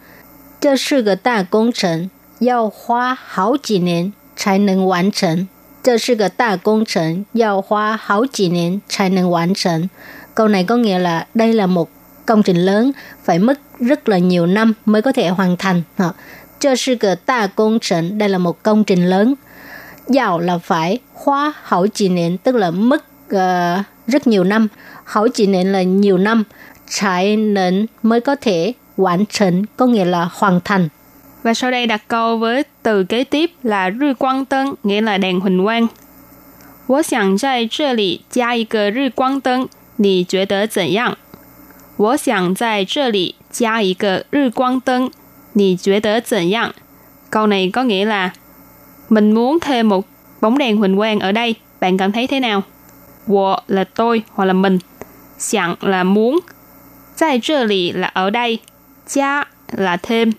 [0.59, 5.47] 这是个大工程，要花好几年才能完成。
[5.83, 9.89] 这是个大工程，要花好几年才能完成。
[10.35, 11.89] Câu này có nghĩa là đây là một
[12.25, 12.91] công trình lớn,
[13.23, 15.81] phải mất rất là nhiều năm mới có thể hoàn thành.
[16.59, 19.35] 这是个大工程, đây là một công trình lớn.
[20.07, 23.03] Giàu là phải, hoa hậu chỉ niệm tức là mất
[23.35, 24.67] uh, rất nhiều năm.
[25.03, 26.43] Hậu chỉ niệm là nhiều năm,
[26.89, 30.89] trái nên mới có thể hoàn thành, có nghĩa là hoàn thành.
[31.43, 35.17] Và sau đây đặt câu với từ kế tiếp là rư quang tân, nghĩa là
[35.17, 35.87] đèn huỳnh quang.
[36.87, 39.67] 我想在这里加一个日光灯，
[39.99, 41.17] 你觉得怎样？
[41.97, 45.09] 我想在这里加一个日光灯，
[45.53, 46.73] 你觉得怎样?
[47.29, 48.33] Câu này có nghĩa là
[49.09, 50.05] mình muốn thêm một
[50.41, 52.63] bóng đèn huỳnh quang ở đây, bạn cảm thấy thế nào?
[53.27, 54.79] 我 là tôi hoặc là mình,
[55.39, 56.39] 想 là muốn,
[57.15, 58.59] 在这里 là ở đây,
[59.07, 60.31] 加 là thêm,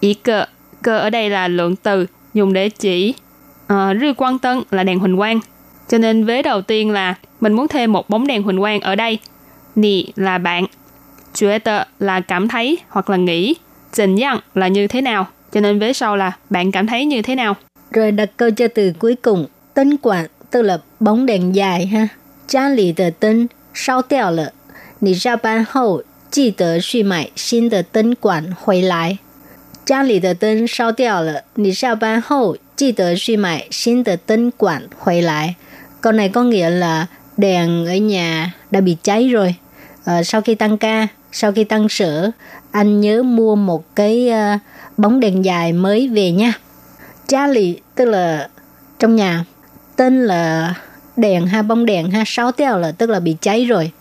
[0.00, 0.46] ý cơ,
[0.82, 3.14] cơ ở đây là lượng từ dùng để chỉ
[3.72, 5.40] uh, rư quang tân là đèn huỳnh quang.
[5.88, 8.94] Cho nên vế đầu tiên là mình muốn thêm một bóng đèn huỳnh quang ở
[8.94, 9.18] đây.
[9.76, 10.66] Nì là bạn,
[11.34, 13.54] Chuyện tờ là cảm thấy hoặc là nghĩ,
[13.92, 15.26] Trình dạng là như thế nào.
[15.52, 17.56] Cho nên vế sau là bạn cảm thấy như thế nào.
[17.92, 22.08] Rồi đặt câu cho từ cuối cùng, tân quản tức là bóng đèn dài ha.
[22.46, 24.52] 家里的灯烧掉了，
[24.98, 26.02] 你下班后
[26.32, 29.18] 记得去买新的灯管回来。
[29.84, 35.54] 家里的灯烧掉了，你下班后记得去买新的灯管回来。
[36.00, 37.06] Câu này có nghĩa là
[37.37, 39.55] đèn ở nhà đã bị cháy rồi.
[40.05, 42.31] À, sau khi tăng ca, sau khi tăng sữa,
[42.71, 44.61] anh nhớ mua một cái uh,
[44.97, 46.53] bóng đèn dài mới về nha.
[47.27, 48.49] cha lì tức là
[48.99, 49.45] trong nhà,
[49.95, 50.73] tên là
[51.17, 53.91] đèn ha, bóng đèn ha, sáu tiêu là tức là bị cháy rồi.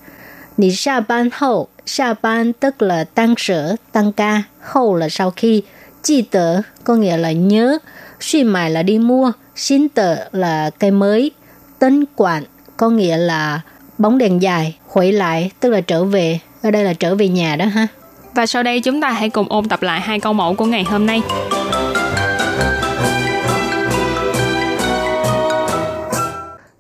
[0.57, 5.31] Nì sa ban hậu, sa ban tức là tăng sữa, tăng ca, hậu là sau
[5.31, 5.63] khi,
[6.03, 7.79] chi tờ có nghĩa là nhớ,
[8.21, 11.31] suy mài là đi mua, xin tờ là cái mới,
[11.79, 12.45] tân quản
[12.78, 13.62] có nghĩa là
[13.98, 17.56] bóng đèn dài, khuấy lại tức là trở về, ở đây là trở về nhà
[17.56, 17.88] đó ha.
[18.34, 20.84] Và sau đây chúng ta hãy cùng ôn tập lại hai câu mẫu của ngày
[20.84, 21.22] hôm nay.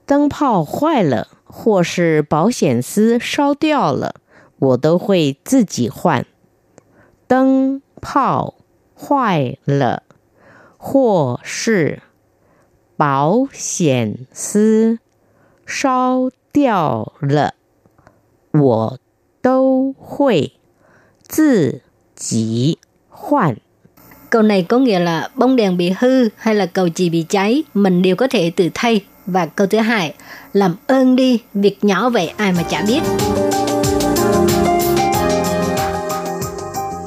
[0.06, 4.16] 灯泡坏了，或是保险丝烧掉了，
[4.58, 6.26] 我都会自己换。
[7.28, 8.56] 灯泡
[8.96, 10.02] 坏了，
[10.78, 12.02] 或是
[12.98, 14.98] 保险丝
[15.66, 17.54] 烧掉了，
[18.52, 19.00] 我
[19.42, 20.54] 都会
[21.28, 21.82] 自
[22.16, 23.58] 己换。
[24.30, 28.02] Câu này có nghĩa là bóng đèn bị hư hay là cầu chì bị cháy, mình
[28.02, 29.06] đều có thể tự thay.
[29.26, 30.14] Và câu thứ hai,
[30.54, 33.02] làm ơn đi, việc nhỏ vậy ai mà chả biết.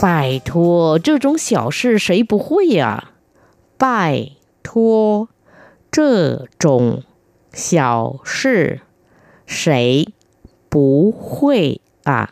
[0.01, 3.11] 拜托，这种小事谁不会呀？
[3.79, 4.33] 拜
[4.64, 5.29] 托，
[5.92, 7.03] 这种
[7.57, 8.81] 小事
[9.47, 10.09] 谁
[10.68, 12.31] 不会啊？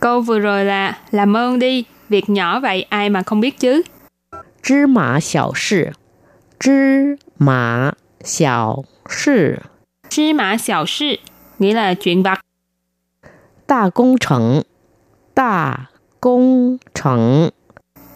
[0.00, 3.82] Câu vừa rồi là làm ơn đi, việc nhỏ vậy ai mà không biết chứ?
[4.62, 5.92] 芝麻小事，
[6.58, 9.62] 芝麻小事，
[10.08, 11.18] 芝麻小事
[11.58, 12.40] nghĩa là chuyện vặt.
[13.66, 14.64] 大工程，
[15.34, 17.50] 大工程，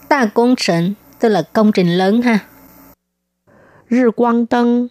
[0.09, 2.41] 大工程 tức là công trình lớn ha.
[3.89, 4.91] 日光灯，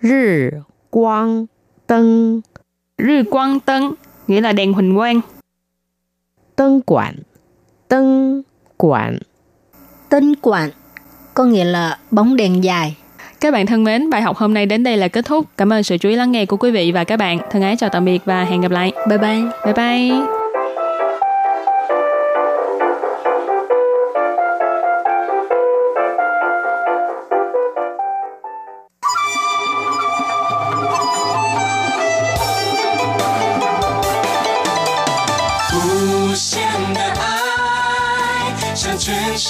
[0.00, 1.45] 日 quang
[1.87, 2.41] tân
[2.97, 3.91] Rư quang tân
[4.27, 5.21] nghĩa là đèn huỳnh quang.
[6.55, 7.15] Tân quản
[7.87, 8.41] Tân
[8.77, 9.17] quản
[10.09, 10.69] Tân quản
[11.33, 12.95] có nghĩa là bóng đèn dài.
[13.39, 15.45] Các bạn thân mến, bài học hôm nay đến đây là kết thúc.
[15.57, 17.39] Cảm ơn sự chú ý lắng nghe của quý vị và các bạn.
[17.51, 18.91] Thân ái chào tạm biệt và hẹn gặp lại.
[19.09, 19.41] Bye bye.
[19.65, 20.40] Bye bye.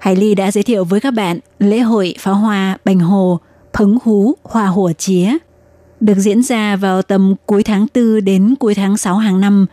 [0.00, 3.40] Hải Ly đã giới thiệu với các bạn lễ hội pháo hoa Bành Hồ,
[3.78, 5.36] Phấn Hú, Hoa hổ Chía,
[6.00, 9.66] được diễn ra vào tầm cuối tháng 4 đến cuối tháng 6 hàng năm.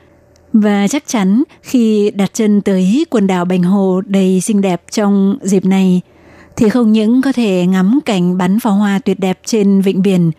[0.54, 5.38] Và chắc chắn khi đặt chân tới quần đảo Bành Hồ đầy xinh đẹp trong
[5.42, 6.02] dịp này,
[6.56, 10.32] thì không những có thể ngắm cảnh bắn pháo hoa tuyệt đẹp trên vịnh biển,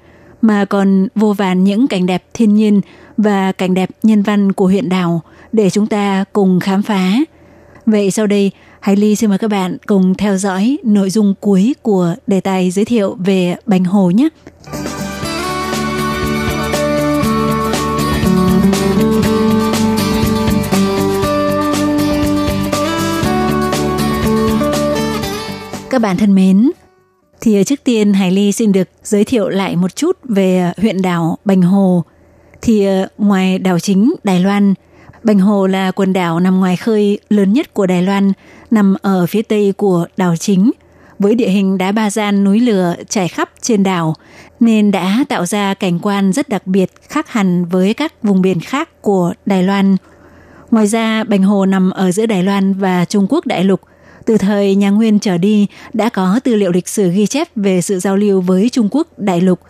[0.42, 2.80] mà còn vô vàn những cảnh đẹp thiên nhiên
[3.16, 5.22] và cảnh đẹp nhân văn của huyện đảo
[5.52, 7.12] để chúng ta cùng khám phá.
[7.86, 11.74] Vậy sau đây, Hải Ly xin mời các bạn cùng theo dõi nội dung cuối
[11.82, 14.28] của đề tài giới thiệu về Bành Hồ nhé.
[25.90, 26.70] Các bạn thân mến,
[27.40, 31.38] thì trước tiên Hải Ly xin được giới thiệu lại một chút về huyện đảo
[31.44, 32.04] Bành Hồ.
[32.62, 34.74] Thì ờ, ngoài đảo chính Đài Loan,
[35.28, 38.32] Bành Hồ là quần đảo nằm ngoài khơi lớn nhất của Đài Loan,
[38.70, 40.70] nằm ở phía tây của đảo chính,
[41.18, 44.14] với địa hình đá ba gian núi lửa trải khắp trên đảo,
[44.60, 48.60] nên đã tạo ra cảnh quan rất đặc biệt khác hẳn với các vùng biển
[48.60, 49.96] khác của Đài Loan.
[50.70, 53.80] Ngoài ra, Bành Hồ nằm ở giữa Đài Loan và Trung Quốc đại lục.
[54.24, 57.80] Từ thời nhà Nguyên trở đi, đã có tư liệu lịch sử ghi chép về
[57.80, 59.60] sự giao lưu với Trung Quốc đại lục.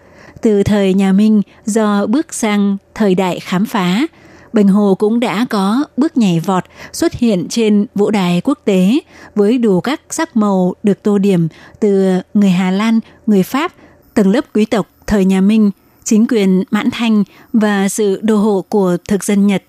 [0.42, 4.06] Từ thời nhà Minh, do bước sang thời đại khám phá,
[4.52, 8.98] Bành Hồ cũng đã có bước nhảy vọt xuất hiện trên vũ đài quốc tế
[9.34, 11.48] với đủ các sắc màu được tô điểm
[11.80, 13.72] từ người Hà Lan, người Pháp,
[14.14, 15.70] tầng lớp quý tộc thời nhà Minh,
[16.04, 19.62] chính quyền mãn thanh và sự đô hộ của thực dân Nhật.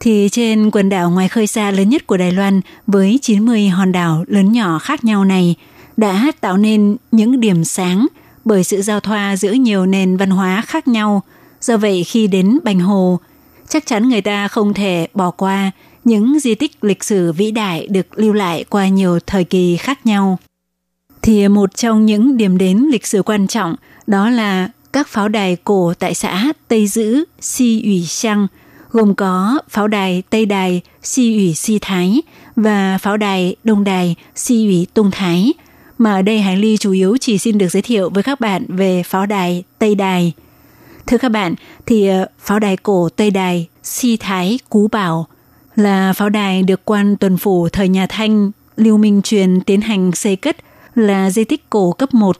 [0.00, 3.92] Thì trên quần đảo ngoài khơi xa lớn nhất của Đài Loan với 90 hòn
[3.92, 5.54] đảo lớn nhỏ khác nhau này
[5.96, 8.06] đã tạo nên những điểm sáng
[8.44, 11.22] bởi sự giao thoa giữa nhiều nền văn hóa khác nhau.
[11.60, 13.18] Do vậy khi đến Bành Hồ,
[13.74, 15.70] chắc chắn người ta không thể bỏ qua
[16.04, 20.06] những di tích lịch sử vĩ đại được lưu lại qua nhiều thời kỳ khác
[20.06, 20.38] nhau.
[21.22, 23.74] Thì một trong những điểm đến lịch sử quan trọng
[24.06, 28.46] đó là các pháo đài cổ tại xã Tây Dữ, Si ủy Xăng
[28.90, 32.22] gồm có pháo đài Tây Đài, Si ủy Si Thái
[32.56, 35.52] và pháo đài Đông Đài, Si ủy Tung Thái.
[35.98, 38.64] Mà ở đây Hải Ly chủ yếu chỉ xin được giới thiệu với các bạn
[38.68, 40.32] về pháo đài Tây Đài–
[41.06, 41.54] Thưa các bạn,
[41.86, 45.26] thì ờ, pháo đài cổ Tây Đài Si Thái Cú Bảo
[45.76, 50.12] là pháo đài được quan tuần phủ thời nhà Thanh Lưu Minh Truyền tiến hành
[50.12, 50.56] xây cất
[50.94, 52.36] là di tích cổ cấp 1.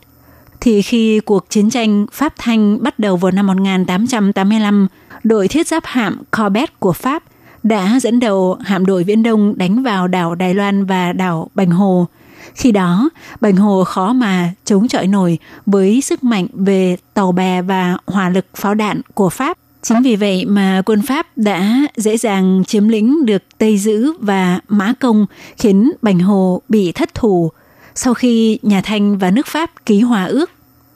[0.61, 4.89] Thì khi cuộc chiến tranh Pháp Thanh bắt đầu vào năm 1885,
[5.25, 7.23] đội thiết giáp hạm Corbett của Pháp
[7.63, 11.71] đã dẫn đầu hạm đội Viễn Đông đánh vào đảo Đài Loan và đảo Bành
[11.71, 12.07] Hồ–
[12.55, 17.63] khi đó, Bành Hồ khó mà chống chọi nổi với sức mạnh về tàu bè
[17.63, 19.59] và hỏa lực pháo đạn của Pháp.
[19.83, 24.61] Chính vì vậy mà quân Pháp đã dễ dàng chiếm lĩnh được Tây Dữ và
[24.69, 25.27] Mã Công,
[25.57, 27.51] khiến Bành Hồ bị thất thủ.
[27.95, 30.51] Sau khi nhà Thanh và nước Pháp ký hòa ước,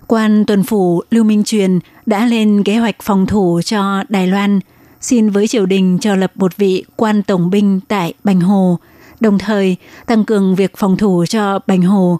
[0.07, 4.61] quan tuần phủ Lưu Minh Truyền đã lên kế hoạch phòng thủ cho Đài Loan,
[5.01, 8.79] xin với triều đình cho lập một vị quan tổng binh tại Bành Hồ–
[9.21, 12.19] đồng thời tăng cường việc phòng thủ cho Bành Hồ.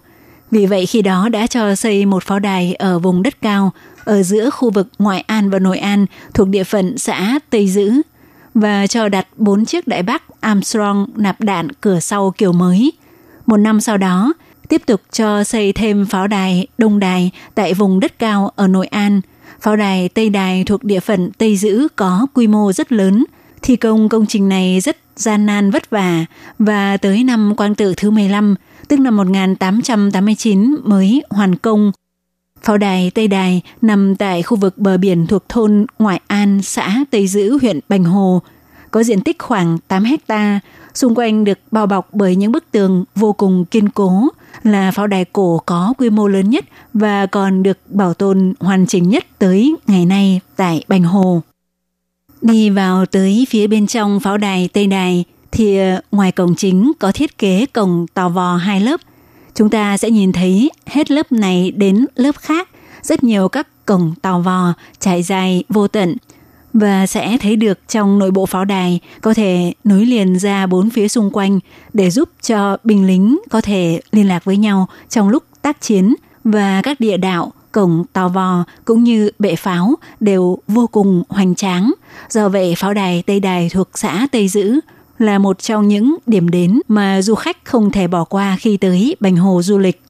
[0.51, 3.71] Vì vậy khi đó đã cho xây một pháo đài ở vùng đất cao
[4.03, 7.91] ở giữa khu vực Ngoại An và Nội An thuộc địa phận xã Tây Dữ
[8.53, 12.91] và cho đặt bốn chiếc đại bác Armstrong nạp đạn cửa sau kiểu mới.
[13.45, 14.33] Một năm sau đó,
[14.69, 18.87] tiếp tục cho xây thêm pháo đài Đông Đài tại vùng đất cao ở Nội
[18.87, 19.21] An.
[19.61, 23.25] Pháo đài Tây Đài thuộc địa phận Tây Dữ có quy mô rất lớn.
[23.61, 26.25] Thi công công trình này rất gian nan vất vả
[26.59, 28.55] và tới năm Quang Tự thứ 15,
[28.87, 31.91] tức năm 1889 mới hoàn công.
[32.61, 37.03] Pháo đài Tây Đài nằm tại khu vực bờ biển thuộc thôn Ngoại An, xã
[37.11, 38.41] Tây Dữ, huyện Bành Hồ,
[38.91, 40.59] có diện tích khoảng 8 hecta,
[40.93, 44.27] Xung quanh được bao bọc bởi những bức tường vô cùng kiên cố,
[44.63, 48.85] là pháo đài cổ có quy mô lớn nhất và còn được bảo tồn hoàn
[48.85, 51.41] chỉnh nhất tới ngày nay tại Bành Hồ.
[52.41, 56.91] Đi vào tới phía bên trong pháo đài Tây Đài thì ờ, ngoài cổng chính
[56.99, 59.01] có thiết kế cổng tò vò hai lớp.
[59.55, 62.69] Chúng ta sẽ nhìn thấy hết lớp này đến lớp khác,
[63.01, 66.15] rất nhiều các cổng tò vò trải dài vô tận.
[66.73, 70.89] Và sẽ thấy được trong nội bộ pháo đài có thể nối liền ra bốn
[70.89, 71.59] phía xung quanh
[71.93, 76.15] để giúp cho binh lính có thể liên lạc với nhau trong lúc tác chiến
[76.43, 81.55] và các địa đạo cổng tàu vò cũng như bệ pháo đều vô cùng hoành
[81.55, 81.93] tráng.
[82.29, 84.79] Do vậy pháo đài Tây Đài thuộc xã Tây Dữ
[85.19, 89.15] là một trong những điểm đến mà du khách không thể bỏ qua khi tới
[89.19, 90.01] Bành Hồ du lịch.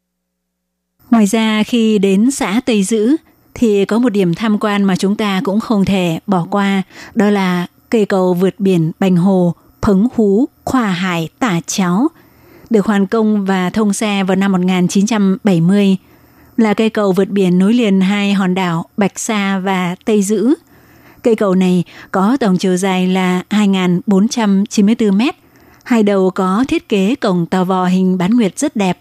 [1.12, 3.16] Ngoài ra khi đến xã Tây Dữ
[3.53, 6.84] thì có một điểm tham quan mà chúng ta cũng không thể bỏ qua,
[7.16, 12.07] đó là cây cầu vượt biển Bành Hồ, Phấn Hú, Khoa Hải, Tả Cháo,
[12.70, 15.97] được hoàn công và thông xe vào năm 1970,
[16.60, 20.53] là cây cầu vượt biển nối liền hai hòn đảo Bạch Sa và Tây Dữ.
[21.24, 25.36] Cây cầu này có tổng chiều dài là 2.494 mét,
[25.84, 28.99] hai đầu có thiết kế cổng tàu vò hình bán nguyệt rất đẹp.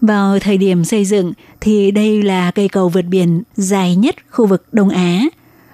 [0.00, 4.46] Vào thời điểm xây dựng thì đây là cây cầu vượt biển dài nhất khu
[4.46, 5.22] vực Đông Á.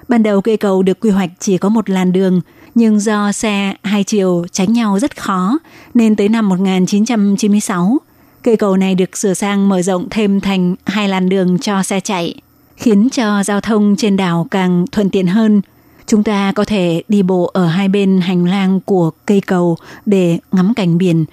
[0.09, 2.41] Ban đầu cây cầu được quy hoạch chỉ có một làn đường,
[2.75, 5.59] nhưng do xe hai chiều tránh nhau rất khó,
[5.95, 7.99] nên tới năm 1996,
[8.43, 12.01] cây cầu này được sửa sang mở rộng thêm thành hai làn đường cho xe
[12.01, 12.35] chạy,
[12.77, 15.63] khiến cho giao thông trên đảo càng thuận tiện hơn.
[16.07, 19.77] Chúng ta có thể đi bộ ở hai bên hành lang của cây cầu
[20.07, 21.25] để ngắm cảnh biển,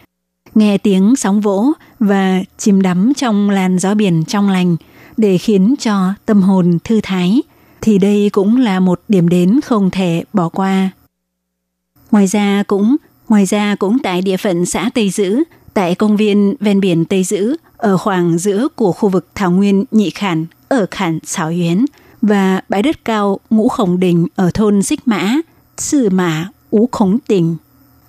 [0.56, 4.76] nghe tiếng sóng vỗ và chìm đắm trong làn gió biển trong lành
[5.18, 7.42] để khiến cho tâm hồn thư thái
[7.82, 10.90] thì đây cũng là một điểm đến không thể bỏ qua.
[12.12, 12.96] Ngoài ra cũng
[13.30, 15.44] ngoài ra cũng tại địa phận xã Tây Dữ,
[15.78, 19.86] tại công viên ven biển Tây Dữ ở khoảng giữa của khu vực Thảo Nguyên
[19.92, 21.86] Nhị Khản ở Khản Xảo Yến
[22.22, 25.36] và bãi đất cao Ngũ Khổng Đình ở thôn Xích Mã,
[25.78, 27.56] Sư Mã, Ú Khống tình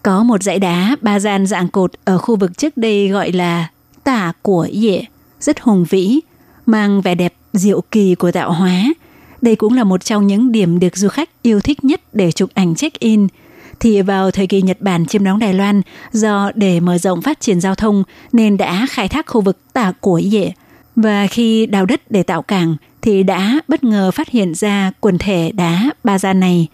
[0.03, 3.71] Có một dãy đá ba gian dạng cột ở khu vực trước đây gọi là
[4.05, 5.05] tả của dệ,
[5.41, 6.21] rất hùng vĩ,
[6.67, 8.85] mang vẻ đẹp diệu kỳ của tạo hóa.
[9.43, 12.51] Đây cũng là một trong những điểm được du khách yêu thích nhất để chụp
[12.55, 13.29] ảnh check-in.
[13.81, 17.41] Thì vào thời kỳ Nhật Bản chiếm đóng Đài Loan, do để mở rộng phát
[17.41, 18.03] triển giao thông
[18.33, 20.53] nên đã khai thác khu vực tả của dệ.
[20.97, 25.19] Và khi đào đất để tạo cảng thì đã bất ngờ phát hiện ra quần
[25.19, 26.67] thể đá ba gian này.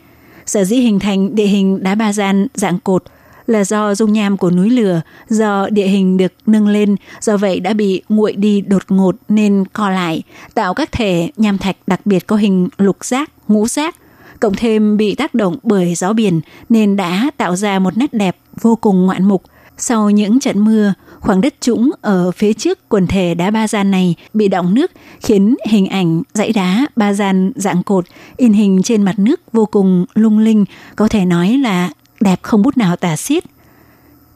[0.47, 3.05] Sở dĩ hình thành địa hình đá ba gian dạng cột
[3.47, 7.61] là do dung nham của núi lửa, do địa hình được nâng lên, do vậy
[7.61, 10.23] đã bị nguội đi đột ngột nên co lại,
[10.55, 13.97] tạo các thể nham thạch đặc biệt có hình lục giác, ngũ giác,
[14.45, 18.37] cộng thêm bị tác động bởi gió biển nên đã tạo ra một nét đẹp
[18.61, 19.43] vô cùng ngoạn mục.
[19.77, 23.91] Sau những trận mưa, khoảng đất trũng ở phía trước quần thể đá ba gian
[23.91, 24.91] này bị đọng nước
[25.21, 28.05] khiến hình ảnh dãy đá ba gian dạng cột
[28.37, 30.65] in hình trên mặt nước vô cùng lung linh,
[30.97, 31.91] có thể nói là
[32.21, 33.45] đẹp không bút nào tả xiết.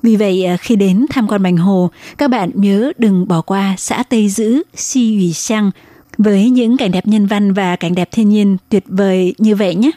[0.03, 3.75] Vì vậy à, khi đến tham quan Bành Hồ, các bạn nhớ đừng bỏ qua
[3.79, 5.71] xã Tây Dữ, Si Ủy Sang
[6.19, 9.75] với những cảnh đẹp nhân văn và cảnh đẹp thiên nhiên tuyệt vời như vậy
[9.75, 9.91] nhé.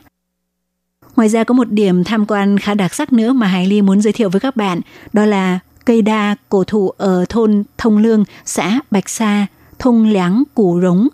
[1.15, 4.01] Ngoài ra có một điểm tham quan khá đặc sắc nữa mà Hải Ly muốn
[4.01, 4.82] giới thiệu với các bạn,
[5.13, 9.47] đó là cây đa cổ thụ ở thôn Thông Lương, xã Bạch Sa,
[9.80, 11.07] thôn Láng, Củ Rống.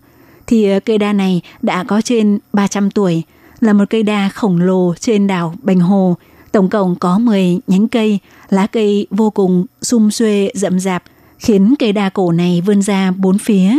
[0.47, 3.23] Thì ờ, cây đa này đã có trên 300 tuổi,
[3.59, 6.17] là một cây đa khổng lồ trên đảo Bành Hồ,
[6.51, 11.03] Tổng cộng có 10 nhánh cây, lá cây vô cùng sum xuê rậm rạp,
[11.39, 13.71] khiến cây đa cổ này vươn ra bốn phía,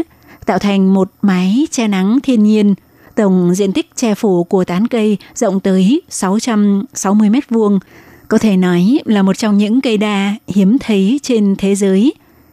[0.49, 2.75] tạo thành một mái che nắng thiên nhiên.
[3.15, 7.79] Tổng diện tích che phủ của tán cây rộng tới 660 mét vuông,
[8.29, 12.13] có thể nói là một trong những cây đa hiếm thấy trên thế giới.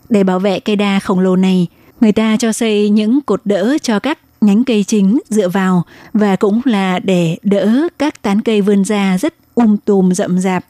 [0.09, 1.67] Để bảo vệ cây đa khổng lồ này,
[2.01, 5.83] người ta cho xây những cột đỡ cho các nhánh cây chính dựa vào
[6.13, 10.65] và cũng là để đỡ các tán cây vươn ra rất um tùm rậm rạp,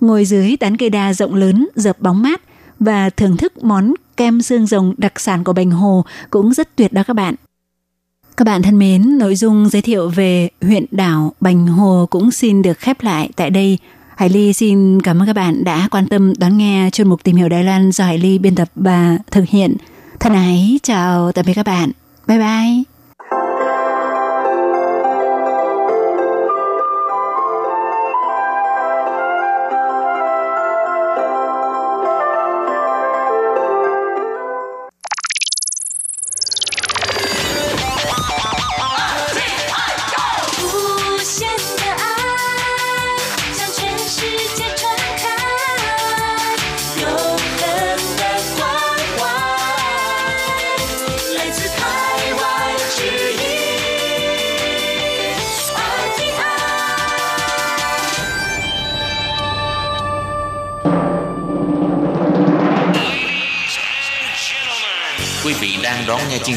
[0.00, 2.40] ngồi dưới tán cây đa rộng lớn dập bóng mát
[2.80, 6.92] và thưởng thức món kem xương rồng đặc sản của Bành Hồ cũng rất tuyệt
[6.92, 7.34] đó các bạn.
[8.36, 12.62] Các bạn thân mến, nội dung giới thiệu về huyện đảo Bành Hồ cũng xin
[12.62, 13.78] được khép lại tại đây.
[14.16, 17.36] Hải Ly xin cảm ơn các bạn đã quan tâm đón nghe chuyên mục Tìm
[17.36, 19.76] hiểu Đài Loan do Hải Ly biên tập và thực hiện.
[20.20, 21.90] Thân ái, chào tạm biệt các bạn.
[22.26, 22.97] Bye bye!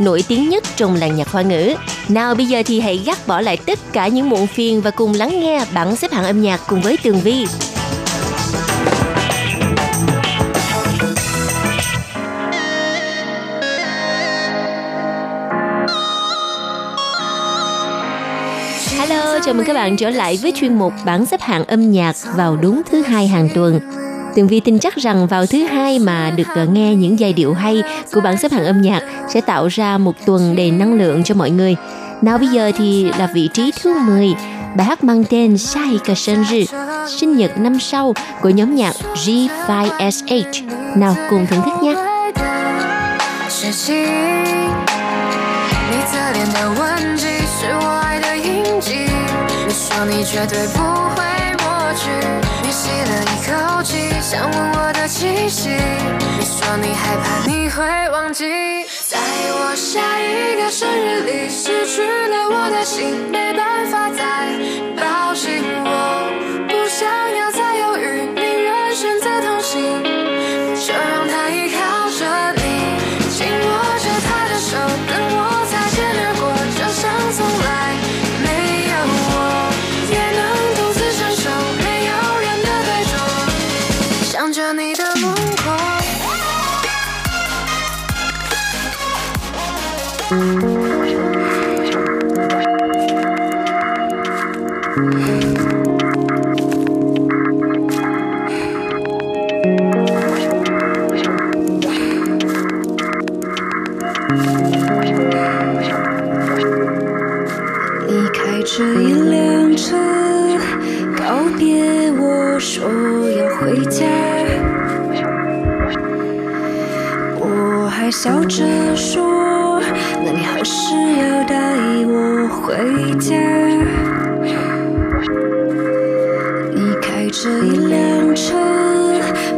[0.00, 1.74] nổi tiếng nhất trong làng nhạc hoa ngữ.
[2.08, 5.14] Nào bây giờ thì hãy gác bỏ lại tất cả những muộn phiền và cùng
[5.14, 7.46] lắng nghe bảng xếp hạng âm nhạc cùng với Tường Vi.
[18.98, 22.16] Hello, chào mừng các bạn trở lại với chuyên mục bảng xếp hạng âm nhạc
[22.34, 23.80] vào đúng thứ hai hàng tuần.
[24.35, 27.53] Tường Vi tin chắc rằng vào thứ hai mà được ờ, nghe những giai điệu
[27.53, 27.83] hay
[28.13, 31.35] của bảng xếp hạng âm nhạc sẽ tạo ra một tuần đầy năng lượng cho
[31.35, 31.75] mọi người.
[32.21, 34.33] Nào bây giờ thì là vị trí thứ 10,
[34.77, 36.67] bài hát mang tên Sai cả sinh nhật,
[37.07, 38.93] sinh nhật năm sau của nhóm nhạc
[39.25, 40.43] G5SH.
[40.95, 41.95] Nào cùng thưởng thức nhé.
[43.63, 43.93] 事情。
[45.91, 48.95] 你侧脸的吻迹是我爱的印记，
[49.67, 51.21] 你说你绝对不会
[51.59, 52.44] 抹去，你吸了一口气，
[54.28, 58.44] 想问我的气息，你说你害怕你会忘记，
[59.06, 59.16] 在
[59.52, 64.48] 我下一个生日里失去了我的心，没办法再
[64.96, 66.28] 抱紧我，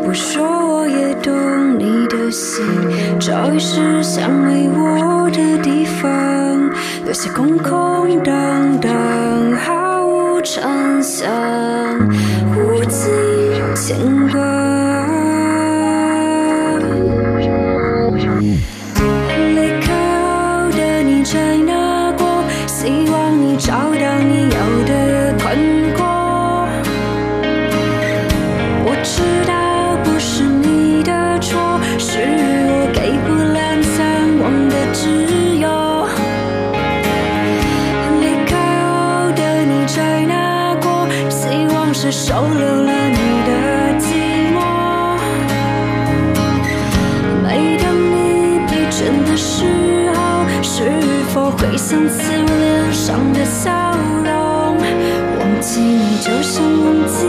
[0.08, 2.64] 我说我也懂你的心，
[3.20, 6.70] 早已是想没我的地方，
[7.04, 11.28] 留下空空荡荡，毫无长相，
[51.90, 54.76] 想起我脸上的笑容？
[55.38, 57.24] 忘记你就像忘记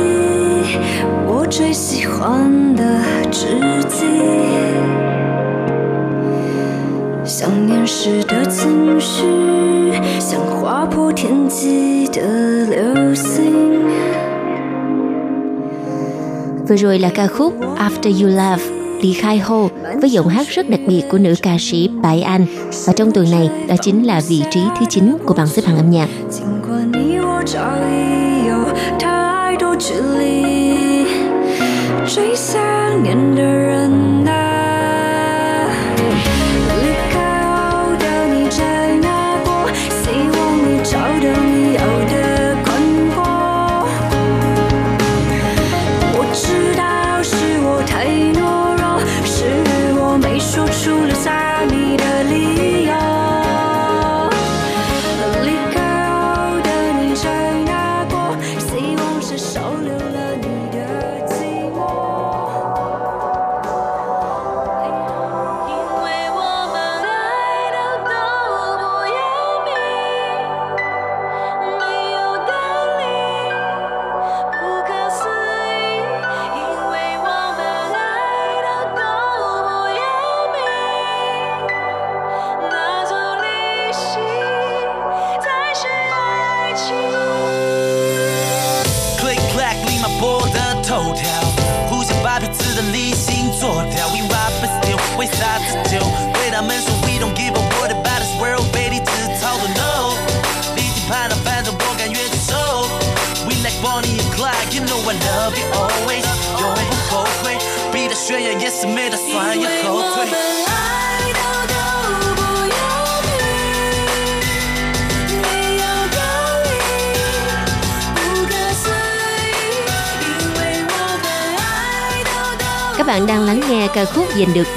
[1.25, 2.83] 我最喜欢的
[3.31, 3.47] 知
[3.87, 4.05] 己。
[7.23, 9.23] 想念时的情绪，
[10.19, 13.79] 像划破天际的流星。
[16.67, 18.59] Vừa rồi là ca khúc After You Love
[19.01, 19.68] Ly Khai Hô
[20.00, 22.46] với giọng hát rất đặc biệt của nữ ca sĩ Bại Anh
[22.86, 25.76] và trong tuần này đó chính là vị trí thứ 9 của bảng xếp hạng
[25.76, 26.08] âm nhạc.
[26.30, 27.58] 尽管你我早
[27.90, 28.64] 已有
[28.98, 31.06] 太多距离，
[32.06, 32.60] 最想
[33.02, 34.17] 念的人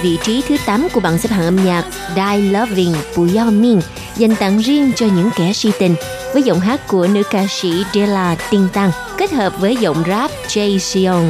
[0.03, 1.85] vị trí thứ 8 của bảng xếp hạng âm nhạc
[2.17, 3.81] Die Loving của Yao Ming
[4.17, 5.95] dành tặng riêng cho những kẻ si tình
[6.33, 10.31] với giọng hát của nữ ca sĩ Della Tinh Tăng kết hợp với giọng rap
[10.49, 11.25] Jay Seon.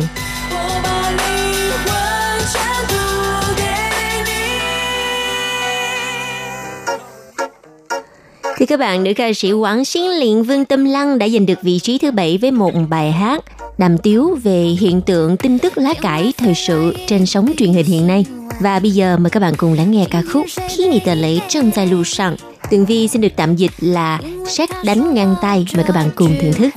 [8.59, 11.63] Thưa các bạn, nữ ca sĩ Quảng Xín Liện Vương Tâm Lăng đã giành được
[11.63, 13.45] vị trí thứ bảy với một bài hát
[13.79, 17.87] đàm tiếu về hiện tượng tin tức lá cải thời sự trên sóng truyền hình
[17.87, 18.25] hiện nay.
[18.60, 21.40] Và bây giờ mời các bạn cùng lắng nghe ca khúc Khi Nì Tờ Lễ
[21.48, 22.36] Trân Giai Lưu Sang.
[22.70, 25.66] Tường Vi xin được tạm dịch là xét đánh ngang tay.
[25.76, 26.70] Mời các bạn cùng thưởng thức.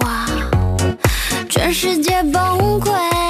[1.51, 3.24] 全世界崩溃，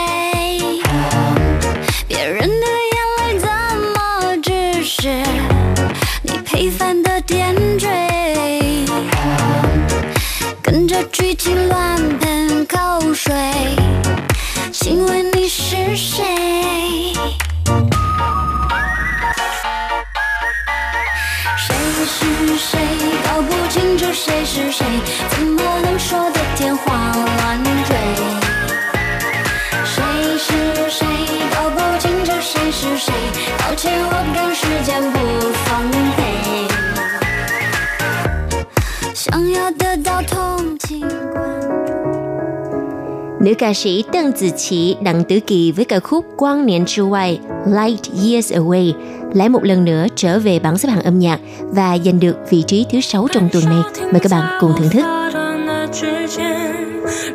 [43.59, 48.53] ca sĩ Tân Tử Chỉ Đặng Tử Kỳ với ca khúc Quang niệm之外 Light Years
[48.53, 48.93] Away
[49.35, 52.63] lại một lần nữa trở về bảng xếp hạng âm nhạc và giành được vị
[52.67, 53.83] trí thứ 6 trong tuần này.
[54.13, 55.03] Mời các bạn cùng thưởng thức.
[55.03, 56.57] 大段的指尖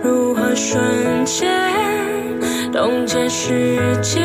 [0.03, 1.47] 如何瞬间
[2.74, 4.24] 冻结时间？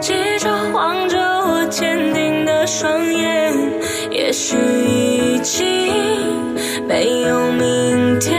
[0.00, 3.52] 记着望着我坚定的双眼，
[4.10, 5.92] 也许已经
[6.86, 8.38] 没有明天。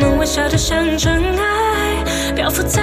[0.00, 2.04] 我们微笑着像尘埃，
[2.36, 2.80] 漂浮在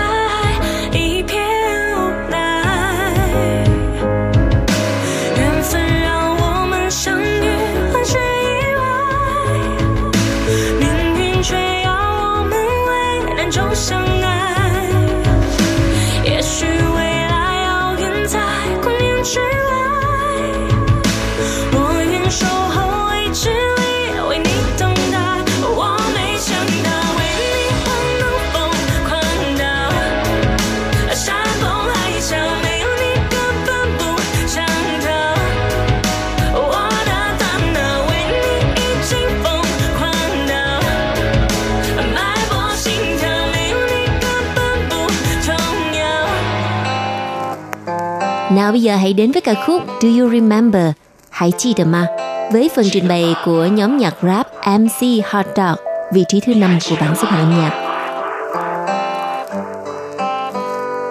[48.64, 50.93] Nào bây giờ hãy đến với ca khúc Do You Remember?
[51.31, 52.07] Hãy chi được mà?
[52.53, 55.77] Với phần trình bày của nhóm nhạc rap MC Hot Dog,
[56.12, 57.71] vị trí thứ 5 của bảng xếp hạng âm nhạc.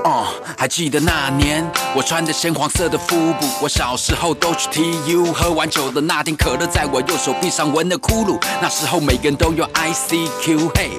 [0.03, 0.26] 哦，
[0.57, 1.64] 还记得那年，
[1.95, 8.38] 我穿着鲜黄色的腹部，我小时候都去 TU，喝完酒的那天，可乐在我右手臂上纹了窟窿。
[8.62, 10.89] 那时候每个人都有 ICQ，嘿，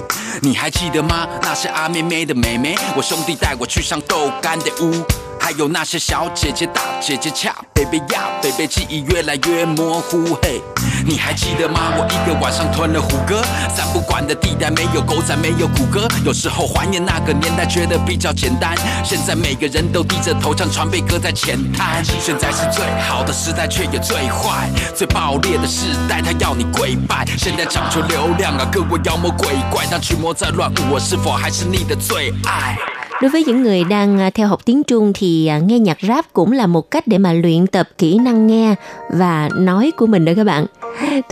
[0.40, 1.26] 你还记得吗？
[1.42, 5.04] 那些阿妹妹的妹妹，我兄弟带我去上豆干的屋。
[5.39, 10.59] 还有那些小姐姐、大姐姐恰，baby 呀，baby 记忆越来越模糊，嘿，
[11.05, 11.93] 你还记得吗？
[11.97, 13.43] 我一个晚上吞了虎哥，
[13.75, 18.75] 三不管的地带没有狗仔，没有谷歌，有时候怀念那个年代，觉得比较简单。
[19.03, 22.03] 现在每个人都低着头，像船被搁在浅滩。
[22.03, 27.23] 现在是最好的时代，却也最坏、最爆裂的时代，他要你跪拜。
[27.37, 32.75] 现在讲究流量啊，各位妖魔鬼怪，当驱魔在乱舞，我是否还是你的最爱？
[33.22, 36.52] Đối với những người đang à, theo học tiếng Trung thì à, nghe nhạc rap cũng
[36.52, 38.74] là một cách để mà luyện tập kỹ năng nghe
[39.10, 40.66] và nói của mình đó các bạn.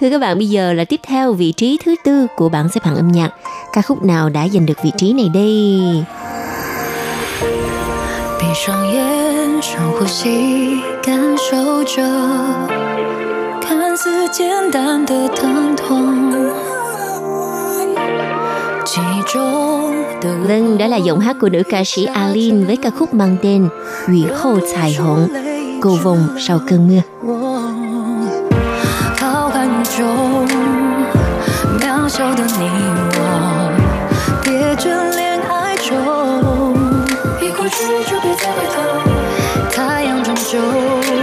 [0.00, 2.84] Thưa các bạn, bây giờ là tiếp theo vị trí thứ tư của bảng xếp
[2.84, 3.30] hạng âm nhạc.
[3.72, 6.04] Ca khúc nào đã giành được vị trí này đây?
[8.40, 12.02] 闭上眼，深呼吸，感受着
[13.60, 16.21] 看似简单的疼痛。
[20.47, 23.69] Vâng, đó là giọng hát của nữ ca sĩ Alin với ca khúc mang tên
[24.07, 25.27] Ủy Hô 彩虹,
[25.81, 27.01] cầu vồng sau cơn mưa.
[39.75, 41.22] Hãy subscribe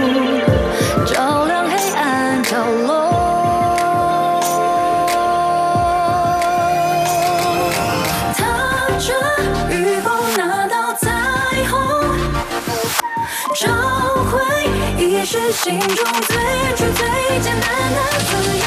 [15.51, 16.37] 心中最
[16.77, 18.65] 初最简单的自由，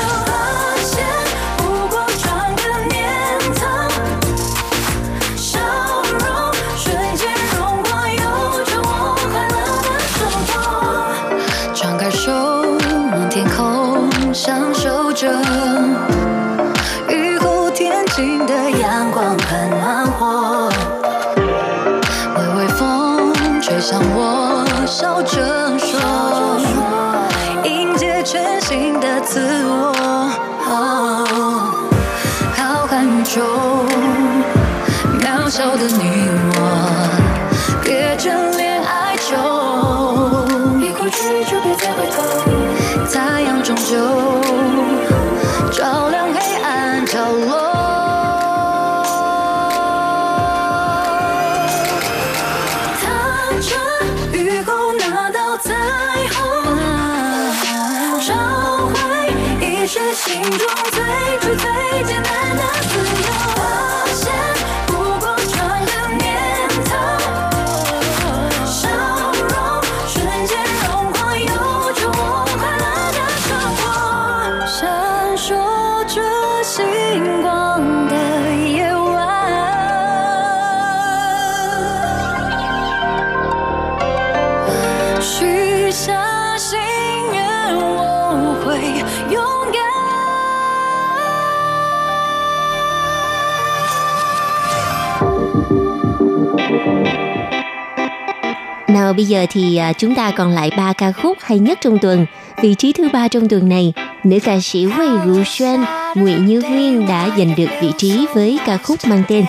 [99.04, 101.98] Nào bây giờ thì à, chúng ta còn lại ba ca khúc hay nhất trong
[102.00, 102.26] tuần.
[102.62, 105.86] Vị trí thứ ba trong tuần này, nữ ca sĩ Wei Ru Xuan,
[106.16, 109.46] Nguyễn Như Huyên đã giành được vị trí với ca khúc mang tên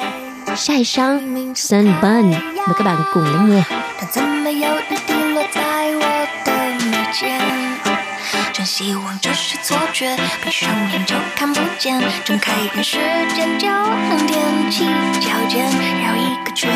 [0.56, 2.30] Sai Sang Sunburn.
[2.56, 3.62] Mời các bạn cùng lắng nghe.
[4.00, 5.60] 但怎么有雨滴落在
[5.96, 6.52] 我的
[6.90, 7.38] 眉间？
[8.52, 12.98] 真希望这是错觉，闭上眼就看不见，睁开眼时
[13.34, 14.84] 间就能踮起
[15.20, 15.66] 脚尖
[16.02, 16.68] 绕一个圈。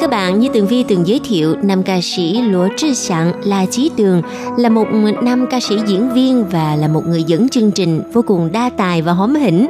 [0.00, 3.66] Các bạn, như Tường Vi từng giới thiệu, nam ca sĩ Lúa Trư Sẵn là
[3.66, 4.22] Chí Tường,
[4.58, 4.86] là một
[5.22, 8.70] nam ca sĩ diễn viên và là một người dẫn chương trình vô cùng đa
[8.76, 9.66] tài và hóm hỉnh.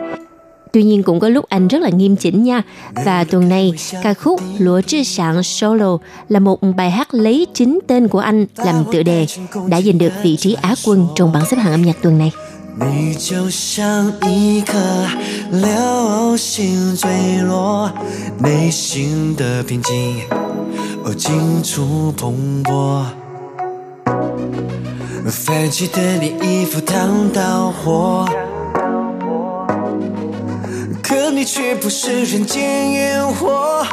[0.72, 2.62] Tuy nhiên cũng có lúc anh rất là nghiêm chỉnh nha.
[3.05, 3.72] Và tuần này,
[4.03, 8.47] ca khúc Lúa Trư Sẵn Solo là một bài hát lấy chính tên của anh
[8.57, 9.26] làm tựa đề,
[9.68, 12.33] đã giành được vị trí Á quân trong bảng xếp hạng âm nhạc tuần này.
[12.81, 14.78] 你就像一颗
[15.51, 17.93] 流星坠落，
[18.39, 20.22] 内心的平静，
[21.05, 23.05] 哦，尽处蓬勃。
[25.26, 28.26] 泛起的你衣服烫到火，
[31.03, 33.87] 可你却不是人间烟火。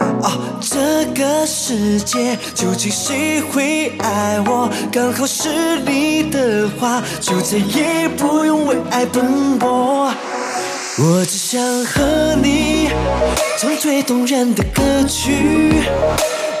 [0.00, 4.68] 哦，这个世界究竟谁会爱我？
[4.90, 10.12] 刚好是你的话，就再也不用为爱奔波。
[10.98, 12.90] 我只想和你
[13.58, 15.82] 唱最动人的歌曲，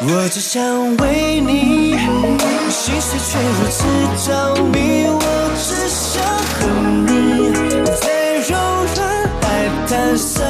[0.02, 0.62] 我只想
[0.98, 1.96] 为你
[2.70, 3.84] 心碎却如此
[4.26, 4.28] 着
[4.72, 5.20] 迷，我
[5.58, 6.22] 只想
[6.54, 6.58] 和
[7.06, 7.52] 你
[8.00, 8.04] 在
[8.48, 8.56] 柔
[8.94, 8.98] 软
[9.42, 9.44] 海
[9.86, 10.49] 滩散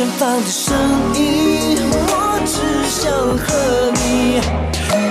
[0.00, 0.74] 远方的声
[1.14, 2.56] 音，我只
[2.88, 4.40] 想和你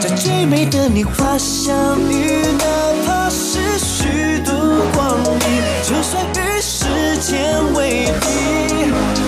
[0.02, 1.76] 在最美的年华相
[2.10, 2.66] 遇，哪
[3.06, 4.52] 怕是虚度
[4.96, 6.88] 光阴，就算与时
[7.22, 8.28] 间为敌，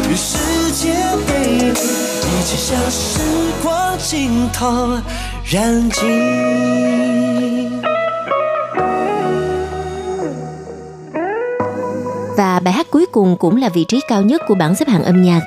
[0.10, 0.96] 与世界
[1.28, 3.20] 为敌，一起向时
[3.62, 4.98] 光尽头
[5.46, 7.51] 燃尽。
[12.38, 15.22] Và bài hát cuối cùng cũng là vị trí cao nhất của bảng xếp hạng âm
[15.22, 15.42] nhạc.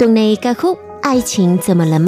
[0.00, 2.06] Tuần này ca khúc Ai chuyện giờ mà làm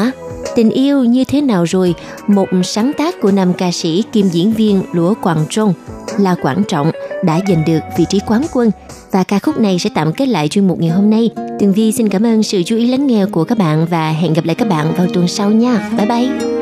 [0.56, 1.94] Tình yêu như thế nào rồi,
[2.26, 5.74] một sáng tác của nam ca sĩ kim diễn viên lúa Quảng Trung
[6.18, 6.90] là Quảng Trọng
[7.24, 8.70] đã giành được vị trí quán quân.
[9.10, 11.30] Và ca khúc này sẽ tạm kết lại chuyên mục ngày hôm nay.
[11.58, 14.32] Tường Vi xin cảm ơn sự chú ý lắng nghe của các bạn và hẹn
[14.32, 15.90] gặp lại các bạn vào tuần sau nha.
[15.96, 16.53] Bye bye!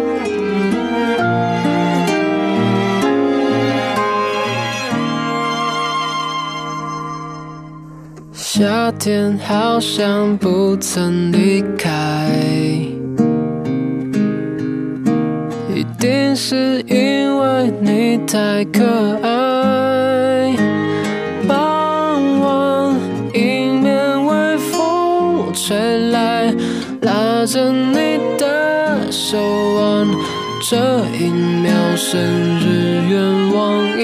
[8.62, 11.90] 夏天好像不曾离开，
[15.74, 20.56] 一定是因为你太可爱。
[21.48, 22.94] 傍晚，
[23.34, 26.54] 迎面微风吹来，
[27.00, 30.06] 拉着你的手腕，
[30.70, 30.76] 这
[31.18, 32.16] 一秒生
[32.60, 33.98] 日愿望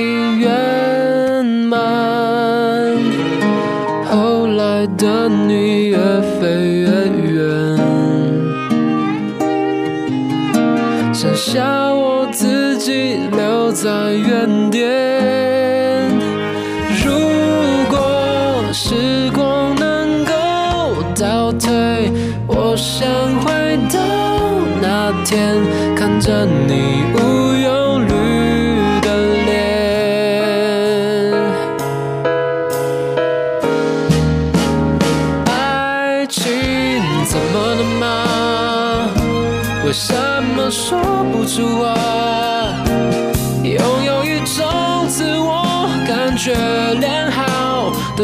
[13.80, 14.57] 在原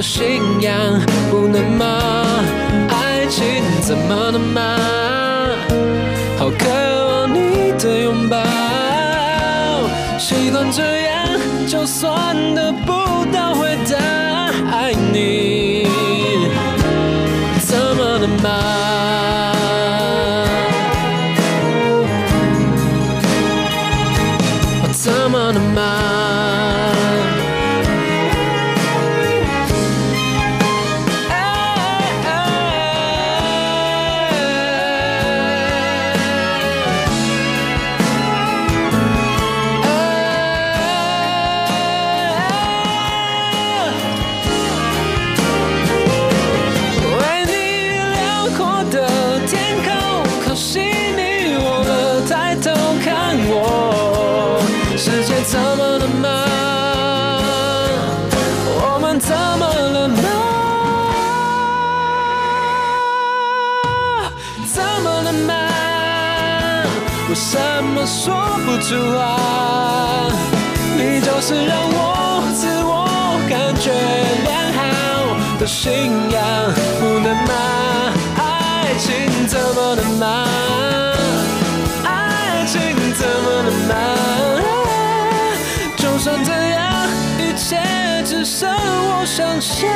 [0.04, 1.00] 信仰，
[1.30, 1.86] 不能吗？
[2.90, 3.42] 爱情
[3.80, 4.78] 怎么能吗？
[6.38, 6.68] 好渴
[7.08, 8.36] 望你的拥抱，
[10.18, 11.26] 习惯这样，
[11.66, 12.92] 就算得不
[13.32, 13.96] 到回答，
[14.70, 15.63] 爱你。
[68.86, 70.28] 出话？
[70.98, 73.06] 你就是让我自我
[73.48, 73.90] 感觉
[74.44, 74.80] 良好
[75.58, 75.90] 的信
[76.30, 76.38] 仰，
[77.00, 77.52] 不能吗？
[78.36, 79.08] 爱情
[79.48, 80.24] 怎么能吗？
[82.04, 82.76] 爱情
[83.14, 83.92] 怎么能吗？
[85.96, 87.08] 就算这样，
[87.38, 87.80] 一切
[88.26, 89.88] 只剩我想象。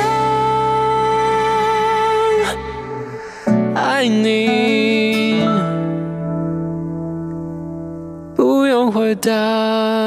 [3.75, 4.27] 爱你，
[9.21, 9.98] Die.